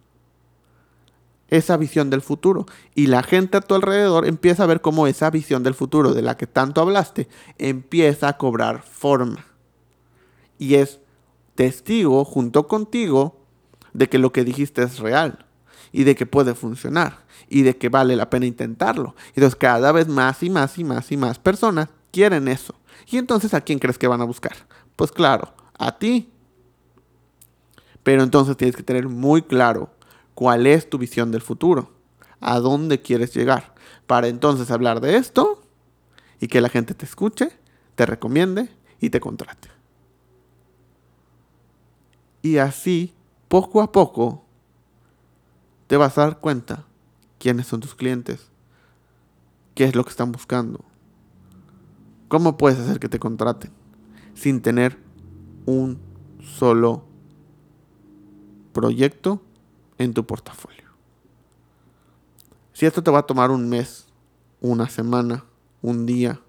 esa 1.49 1.77
visión 1.77 2.11
del 2.11 2.23
futuro. 2.23 2.67
Y 2.95 3.07
la 3.07 3.23
gente 3.23 3.57
a 3.57 3.61
tu 3.61 3.75
alrededor 3.75 4.27
empieza 4.27 4.65
a 4.65 4.67
ver 4.67 4.81
cómo 4.81 5.07
esa 5.07 5.31
visión 5.31 5.63
del 5.63 5.75
futuro 5.75 6.15
de 6.15 6.23
la 6.23 6.37
que 6.37 6.47
tanto 6.47 6.81
hablaste 6.81 7.29
empieza 7.59 8.29
a 8.29 8.37
cobrar 8.39 8.83
forma. 8.83 9.47
Y 10.59 10.75
es 10.75 11.01
testigo 11.55 12.25
junto 12.25 12.67
contigo 12.67 13.41
de 13.93 14.09
que 14.09 14.19
lo 14.19 14.33
que 14.33 14.45
dijiste 14.45 14.83
es 14.83 14.99
real 14.99 15.47
y 15.93 16.05
de 16.05 16.15
que 16.15 16.27
puede 16.27 16.55
funcionar 16.55 17.25
y 17.49 17.63
de 17.63 17.77
que 17.77 17.89
vale 17.89 18.17
la 18.17 18.31
pena 18.31 18.47
intentarlo. 18.47 19.15
Entonces 19.29 19.57
cada 19.57 19.93
vez 19.93 20.09
más 20.09 20.43
y 20.43 20.51
más 20.51 20.79
y 20.79 20.85
más 20.85 21.11
y 21.13 21.17
más 21.17 21.39
personas 21.39 21.89
quieren 22.11 22.49
eso. 22.49 22.75
Y 23.07 23.19
entonces 23.19 23.55
¿a 23.55 23.61
quién 23.61 23.79
crees 23.79 23.99
que 23.99 24.09
van 24.09 24.21
a 24.21 24.25
buscar? 24.25 24.57
Pues 24.97 25.13
claro, 25.13 25.53
a 25.79 25.99
ti. 25.99 26.31
Pero 28.03 28.23
entonces 28.23 28.57
tienes 28.57 28.77
que 28.77 28.83
tener 28.83 29.09
muy 29.09 29.43
claro 29.43 29.91
cuál 30.37 30.69
es 30.69 30.89
tu 30.89 30.99
visión 30.99 31.33
del 31.33 31.41
futuro, 31.41 31.91
a 32.41 32.61
dónde 32.61 33.01
quieres 33.01 33.35
llegar, 33.35 33.75
para 34.07 34.29
entonces 34.29 34.71
hablar 34.71 35.01
de 35.01 35.17
esto 35.17 35.63
y 36.39 36.47
que 36.47 36.61
la 36.61 36.69
gente 36.69 36.95
te 36.95 37.07
escuche, 37.07 37.51
te 37.95 38.07
recomiende 38.07 38.69
y 39.01 39.11
te 39.11 39.19
contrate. 39.19 39.69
Y 42.43 42.59
así, 42.59 43.15
poco 43.49 43.81
a 43.81 43.91
poco, 43.91 44.45
te 45.87 45.97
vas 45.97 46.19
a 46.19 46.27
dar 46.27 46.39
cuenta 46.39 46.85
quiénes 47.39 47.67
son 47.67 47.81
tus 47.81 47.95
clientes, 47.95 48.51
qué 49.75 49.85
es 49.85 49.97
lo 49.97 50.05
que 50.05 50.11
están 50.11 50.33
buscando, 50.33 50.85
¿Cómo 52.29 52.57
puedes 52.57 52.79
hacer 52.81 52.99
que 52.99 53.09
te 53.09 53.21
contraten 53.21 53.71
sin 54.35 54.61
tener 54.61 54.99
un 55.65 55.99
solo 56.41 57.05
proyecto 58.73 59.46
en 59.99 60.15
tu 60.15 60.27
portafolio? 60.27 60.85
Si 62.73 62.85
esto 62.85 63.03
te 63.03 63.11
va 63.11 63.21
a 63.21 63.27
tomar 63.27 63.51
un 63.51 63.69
mes, 63.69 64.07
una 64.61 64.89
semana, 64.89 65.45
un 65.83 66.05
día, 66.05 66.41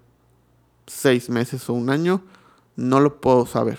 seis 0.86 1.30
meses 1.30 1.68
o 1.70 1.72
un 1.72 1.90
año, 1.90 2.22
no 2.76 3.00
lo 3.00 3.20
puedo 3.20 3.46
saber. 3.46 3.78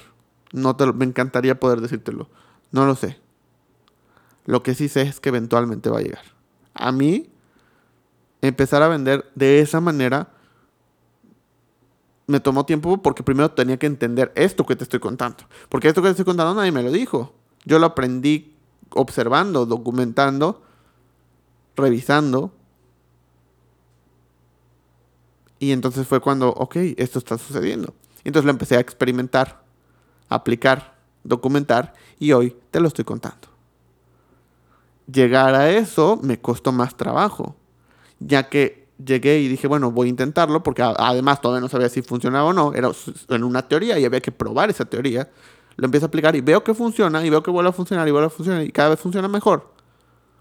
No 0.52 0.76
te 0.76 0.92
me 0.92 1.06
encantaría 1.06 1.60
poder 1.60 1.82
decírtelo. 1.82 2.28
No 2.72 2.86
lo 2.86 2.96
sé. 2.96 3.20
Lo 4.46 4.64
que 4.64 4.74
sí 4.74 4.90
sé 4.90 5.04
es 5.04 5.20
que 5.20 5.30
eventualmente 5.30 5.90
va 5.90 6.00
a 6.00 6.02
llegar. 6.02 6.24
A 6.74 6.92
mí, 6.92 7.30
empezar 8.42 8.82
a 8.82 8.88
vender 8.88 9.30
de 9.36 9.60
esa 9.60 9.80
manera 9.80 10.32
me 12.26 12.40
tomó 12.40 12.66
tiempo 12.66 13.02
porque 13.02 13.24
primero 13.24 13.52
tenía 13.52 13.78
que 13.78 13.88
entender 13.88 14.32
esto 14.36 14.66
que 14.66 14.76
te 14.76 14.84
estoy 14.84 15.00
contando. 15.00 15.46
Porque 15.68 15.88
esto 15.88 16.02
que 16.02 16.08
te 16.08 16.12
estoy 16.12 16.26
contando 16.26 16.54
nadie 16.56 16.72
me 16.72 16.84
lo 16.84 16.92
dijo. 16.92 17.34
Yo 17.66 17.80
lo 17.80 17.88
aprendí 17.88 18.56
observando, 18.92 19.66
documentando, 19.66 20.62
revisando. 21.76 22.52
Y 25.60 25.72
entonces 25.72 26.08
fue 26.08 26.20
cuando, 26.20 26.50
ok, 26.50 26.76
esto 26.98 27.20
está 27.20 27.38
sucediendo. 27.38 27.94
Entonces 28.24 28.46
lo 28.46 28.52
empecé 28.52 28.78
a 28.78 28.80
experimentar, 28.80 29.62
aplicar, 30.30 30.96
documentar 31.24 31.94
y 32.18 32.32
hoy 32.32 32.56
te 32.72 32.80
lo 32.80 32.88
estoy 32.88 33.06
contando. 33.06 33.48
Llegar 35.12 35.56
a 35.56 35.70
eso 35.72 36.20
me 36.22 36.40
costó 36.40 36.72
más 36.72 36.96
trabajo, 36.96 37.56
ya 38.20 38.48
que 38.48 38.88
llegué 39.04 39.40
y 39.40 39.48
dije, 39.48 39.68
bueno, 39.68 39.92
voy 39.92 40.08
a 40.08 40.10
intentarlo, 40.10 40.62
porque 40.62 40.84
además 40.84 41.42
todavía 41.42 41.62
no 41.62 41.70
sabía 41.70 41.90
si 41.90 42.02
funcionaba 42.02 42.50
o 42.50 42.54
no, 42.54 42.74
era 42.74 42.92
en 43.30 43.44
una 43.44 43.68
teoría 43.68 43.98
y 43.98 44.06
había 44.06 44.22
que 44.22 44.32
probar 44.32 44.70
esa 44.70 44.86
teoría. 44.86 45.30
Lo 45.80 45.86
empiezo 45.86 46.06
a 46.06 46.10
aplicar 46.10 46.36
y 46.36 46.42
veo 46.42 46.62
que 46.62 46.74
funciona, 46.74 47.26
y 47.26 47.30
veo 47.30 47.42
que 47.42 47.52
vuelve 47.52 47.70
a 47.70 47.74
funcionar, 47.74 48.06
y 48.06 48.12
vuelve 48.12 48.28
a 48.28 48.30
funcionar, 48.30 48.64
y 48.64 48.72
cada 48.72 48.90
vez 48.90 49.00
funciona 49.00 49.30
mejor. 49.30 49.74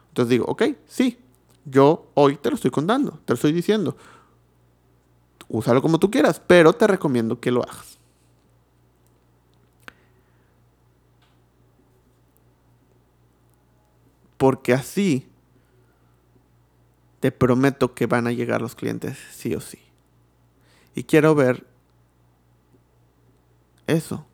Entonces 0.08 0.30
digo, 0.30 0.46
ok, 0.46 0.64
sí, 0.84 1.16
yo 1.64 2.10
hoy 2.14 2.36
te 2.36 2.50
lo 2.50 2.56
estoy 2.56 2.72
contando, 2.72 3.20
te 3.24 3.32
lo 3.32 3.34
estoy 3.34 3.52
diciendo. 3.52 3.96
Úsalo 5.48 5.80
como 5.80 6.00
tú 6.00 6.10
quieras, 6.10 6.42
pero 6.44 6.72
te 6.72 6.88
recomiendo 6.88 7.38
que 7.38 7.52
lo 7.52 7.62
hagas. 7.62 7.98
Porque 14.36 14.72
así 14.72 15.28
te 17.20 17.30
prometo 17.30 17.94
que 17.94 18.06
van 18.06 18.26
a 18.26 18.32
llegar 18.32 18.60
los 18.60 18.74
clientes 18.74 19.16
sí 19.32 19.54
o 19.54 19.60
sí. 19.60 19.78
Y 20.96 21.04
quiero 21.04 21.36
ver 21.36 21.64
eso. 23.86 24.27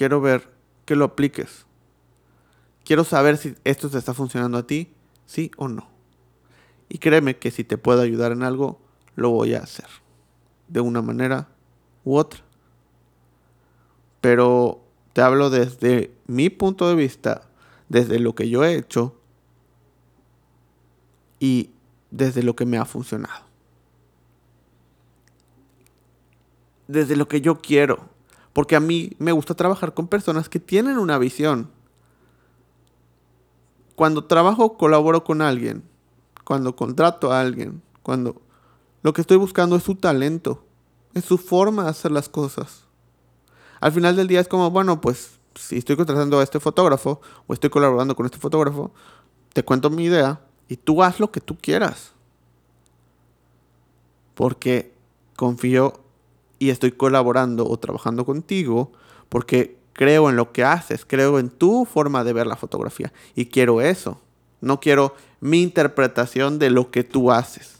Quiero 0.00 0.22
ver 0.22 0.48
que 0.86 0.96
lo 0.96 1.04
apliques. 1.04 1.66
Quiero 2.86 3.04
saber 3.04 3.36
si 3.36 3.54
esto 3.64 3.90
te 3.90 3.98
está 3.98 4.14
funcionando 4.14 4.56
a 4.56 4.66
ti, 4.66 4.94
sí 5.26 5.50
o 5.58 5.68
no. 5.68 5.90
Y 6.88 6.96
créeme 6.96 7.36
que 7.36 7.50
si 7.50 7.64
te 7.64 7.76
puedo 7.76 8.00
ayudar 8.00 8.32
en 8.32 8.42
algo, 8.42 8.80
lo 9.14 9.28
voy 9.28 9.52
a 9.52 9.58
hacer. 9.58 9.84
De 10.68 10.80
una 10.80 11.02
manera 11.02 11.48
u 12.02 12.16
otra. 12.16 12.40
Pero 14.22 14.82
te 15.12 15.20
hablo 15.20 15.50
desde 15.50 16.16
mi 16.26 16.48
punto 16.48 16.88
de 16.88 16.94
vista, 16.94 17.50
desde 17.90 18.20
lo 18.20 18.34
que 18.34 18.48
yo 18.48 18.64
he 18.64 18.76
hecho 18.76 19.20
y 21.38 21.72
desde 22.10 22.42
lo 22.42 22.56
que 22.56 22.64
me 22.64 22.78
ha 22.78 22.86
funcionado. 22.86 23.44
Desde 26.88 27.16
lo 27.16 27.28
que 27.28 27.42
yo 27.42 27.60
quiero. 27.60 28.09
Porque 28.52 28.76
a 28.76 28.80
mí 28.80 29.12
me 29.18 29.32
gusta 29.32 29.54
trabajar 29.54 29.94
con 29.94 30.08
personas 30.08 30.48
que 30.48 30.60
tienen 30.60 30.98
una 30.98 31.18
visión. 31.18 31.70
Cuando 33.94 34.24
trabajo, 34.24 34.76
colaboro 34.76 35.24
con 35.24 35.42
alguien. 35.42 35.84
Cuando 36.44 36.74
contrato 36.74 37.32
a 37.32 37.40
alguien. 37.40 37.82
Cuando 38.02 38.40
lo 39.02 39.12
que 39.12 39.20
estoy 39.20 39.36
buscando 39.36 39.76
es 39.76 39.82
su 39.82 39.94
talento. 39.94 40.64
Es 41.14 41.24
su 41.24 41.38
forma 41.38 41.84
de 41.84 41.90
hacer 41.90 42.10
las 42.10 42.28
cosas. 42.28 42.84
Al 43.80 43.92
final 43.92 44.16
del 44.16 44.28
día 44.28 44.40
es 44.40 44.48
como, 44.48 44.70
bueno, 44.70 45.00
pues 45.00 45.38
si 45.54 45.78
estoy 45.78 45.96
contratando 45.96 46.38
a 46.38 46.42
este 46.42 46.60
fotógrafo 46.60 47.20
o 47.46 47.54
estoy 47.54 47.70
colaborando 47.70 48.14
con 48.14 48.26
este 48.26 48.38
fotógrafo, 48.38 48.92
te 49.52 49.64
cuento 49.64 49.90
mi 49.90 50.04
idea, 50.04 50.40
y 50.68 50.76
tú 50.76 51.02
haz 51.02 51.18
lo 51.18 51.32
que 51.32 51.40
tú 51.40 51.56
quieras. 51.58 52.12
Porque 54.34 54.94
confío 55.36 55.99
y 56.60 56.70
estoy 56.70 56.92
colaborando 56.92 57.68
o 57.68 57.76
trabajando 57.78 58.24
contigo 58.24 58.92
porque 59.28 59.78
creo 59.94 60.28
en 60.30 60.36
lo 60.36 60.52
que 60.52 60.62
haces, 60.62 61.04
creo 61.04 61.40
en 61.40 61.48
tu 61.48 61.84
forma 61.86 62.22
de 62.22 62.32
ver 62.32 62.46
la 62.46 62.54
fotografía 62.54 63.12
y 63.34 63.46
quiero 63.46 63.80
eso. 63.80 64.20
No 64.60 64.78
quiero 64.78 65.16
mi 65.40 65.62
interpretación 65.62 66.58
de 66.58 66.70
lo 66.70 66.90
que 66.90 67.02
tú 67.02 67.32
haces. 67.32 67.78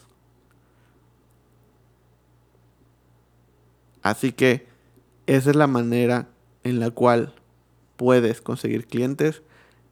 Así 4.03 4.33
que 4.33 4.67
esa 5.27 5.51
es 5.51 5.57
la 5.57 5.67
manera 5.67 6.29
en 6.65 6.81
la 6.81 6.91
cual 6.91 7.35
puedes 7.97 8.41
conseguir 8.41 8.87
clientes 8.87 9.43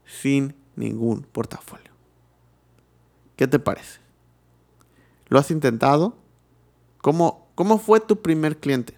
sin 0.07 0.55
ningún 0.77 1.25
portafolio. 1.25 1.93
¿Qué 3.37 3.47
te 3.47 3.59
parece? 3.59 4.01
¿Lo 5.29 5.39
has 5.39 5.51
intentado? 5.51 6.17
¿Cómo, 7.03 7.48
¿Cómo 7.59 7.81
fue 7.81 7.99
tu 7.99 8.23
primer 8.23 8.59
cliente? 8.59 8.97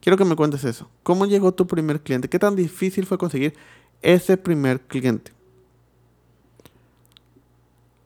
Quiero 0.00 0.16
que 0.16 0.24
me 0.24 0.36
cuentes 0.36 0.62
eso. 0.62 0.88
¿Cómo 1.02 1.26
llegó 1.26 1.50
tu 1.50 1.66
primer 1.66 2.00
cliente? 2.00 2.28
¿Qué 2.28 2.38
tan 2.38 2.54
difícil 2.54 3.04
fue 3.04 3.18
conseguir 3.18 3.54
ese 4.00 4.36
primer 4.36 4.82
cliente? 4.82 5.32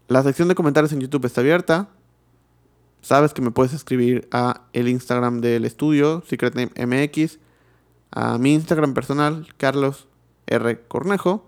La 0.06 0.22
sección 0.22 0.48
de 0.48 0.54
comentarios 0.54 0.94
en 0.94 1.00
YouTube 1.00 1.26
está 1.26 1.42
abierta. 1.42 1.90
Sabes 3.02 3.34
que 3.34 3.42
me 3.42 3.50
puedes 3.50 3.74
escribir 3.74 4.26
a 4.32 4.62
el 4.72 4.88
Instagram 4.88 5.42
del 5.42 5.66
estudio, 5.66 6.22
SecretNameMX, 6.26 7.38
a 8.10 8.38
mi 8.38 8.54
Instagram 8.54 8.94
personal, 8.94 9.48
Carlos 9.58 10.08
R. 10.46 10.80
Cornejo. 10.88 11.46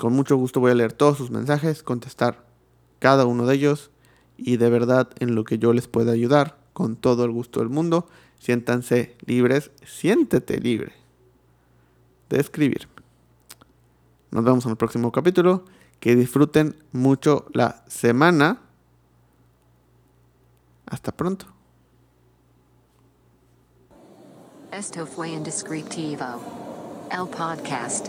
Con 0.00 0.14
mucho 0.14 0.34
gusto 0.34 0.58
voy 0.58 0.72
a 0.72 0.74
leer 0.74 0.92
todos 0.92 1.18
sus 1.18 1.30
mensajes, 1.30 1.84
contestar 1.84 2.44
cada 2.98 3.26
uno 3.26 3.46
de 3.46 3.54
ellos 3.54 3.92
y 4.44 4.56
de 4.56 4.70
verdad 4.70 5.10
en 5.18 5.34
lo 5.34 5.44
que 5.44 5.58
yo 5.58 5.72
les 5.72 5.88
pueda 5.88 6.12
ayudar, 6.12 6.58
con 6.72 6.96
todo 6.96 7.24
el 7.24 7.30
gusto 7.30 7.60
del 7.60 7.68
mundo, 7.68 8.08
siéntanse 8.38 9.16
libres, 9.26 9.70
siéntete 9.84 10.58
libre 10.60 10.92
de 12.30 12.40
escribirme. 12.40 12.92
Nos 14.30 14.44
vemos 14.44 14.64
en 14.64 14.70
el 14.72 14.76
próximo 14.76 15.12
capítulo. 15.12 15.64
Que 15.98 16.16
disfruten 16.16 16.76
mucho 16.92 17.44
la 17.52 17.84
semana. 17.86 18.62
Hasta 20.86 21.12
pronto. 21.12 21.46
Esto 24.72 25.04
fue 25.04 25.30
Indescriptivo. 25.30 26.24
El 27.10 27.28
podcast. 27.28 28.06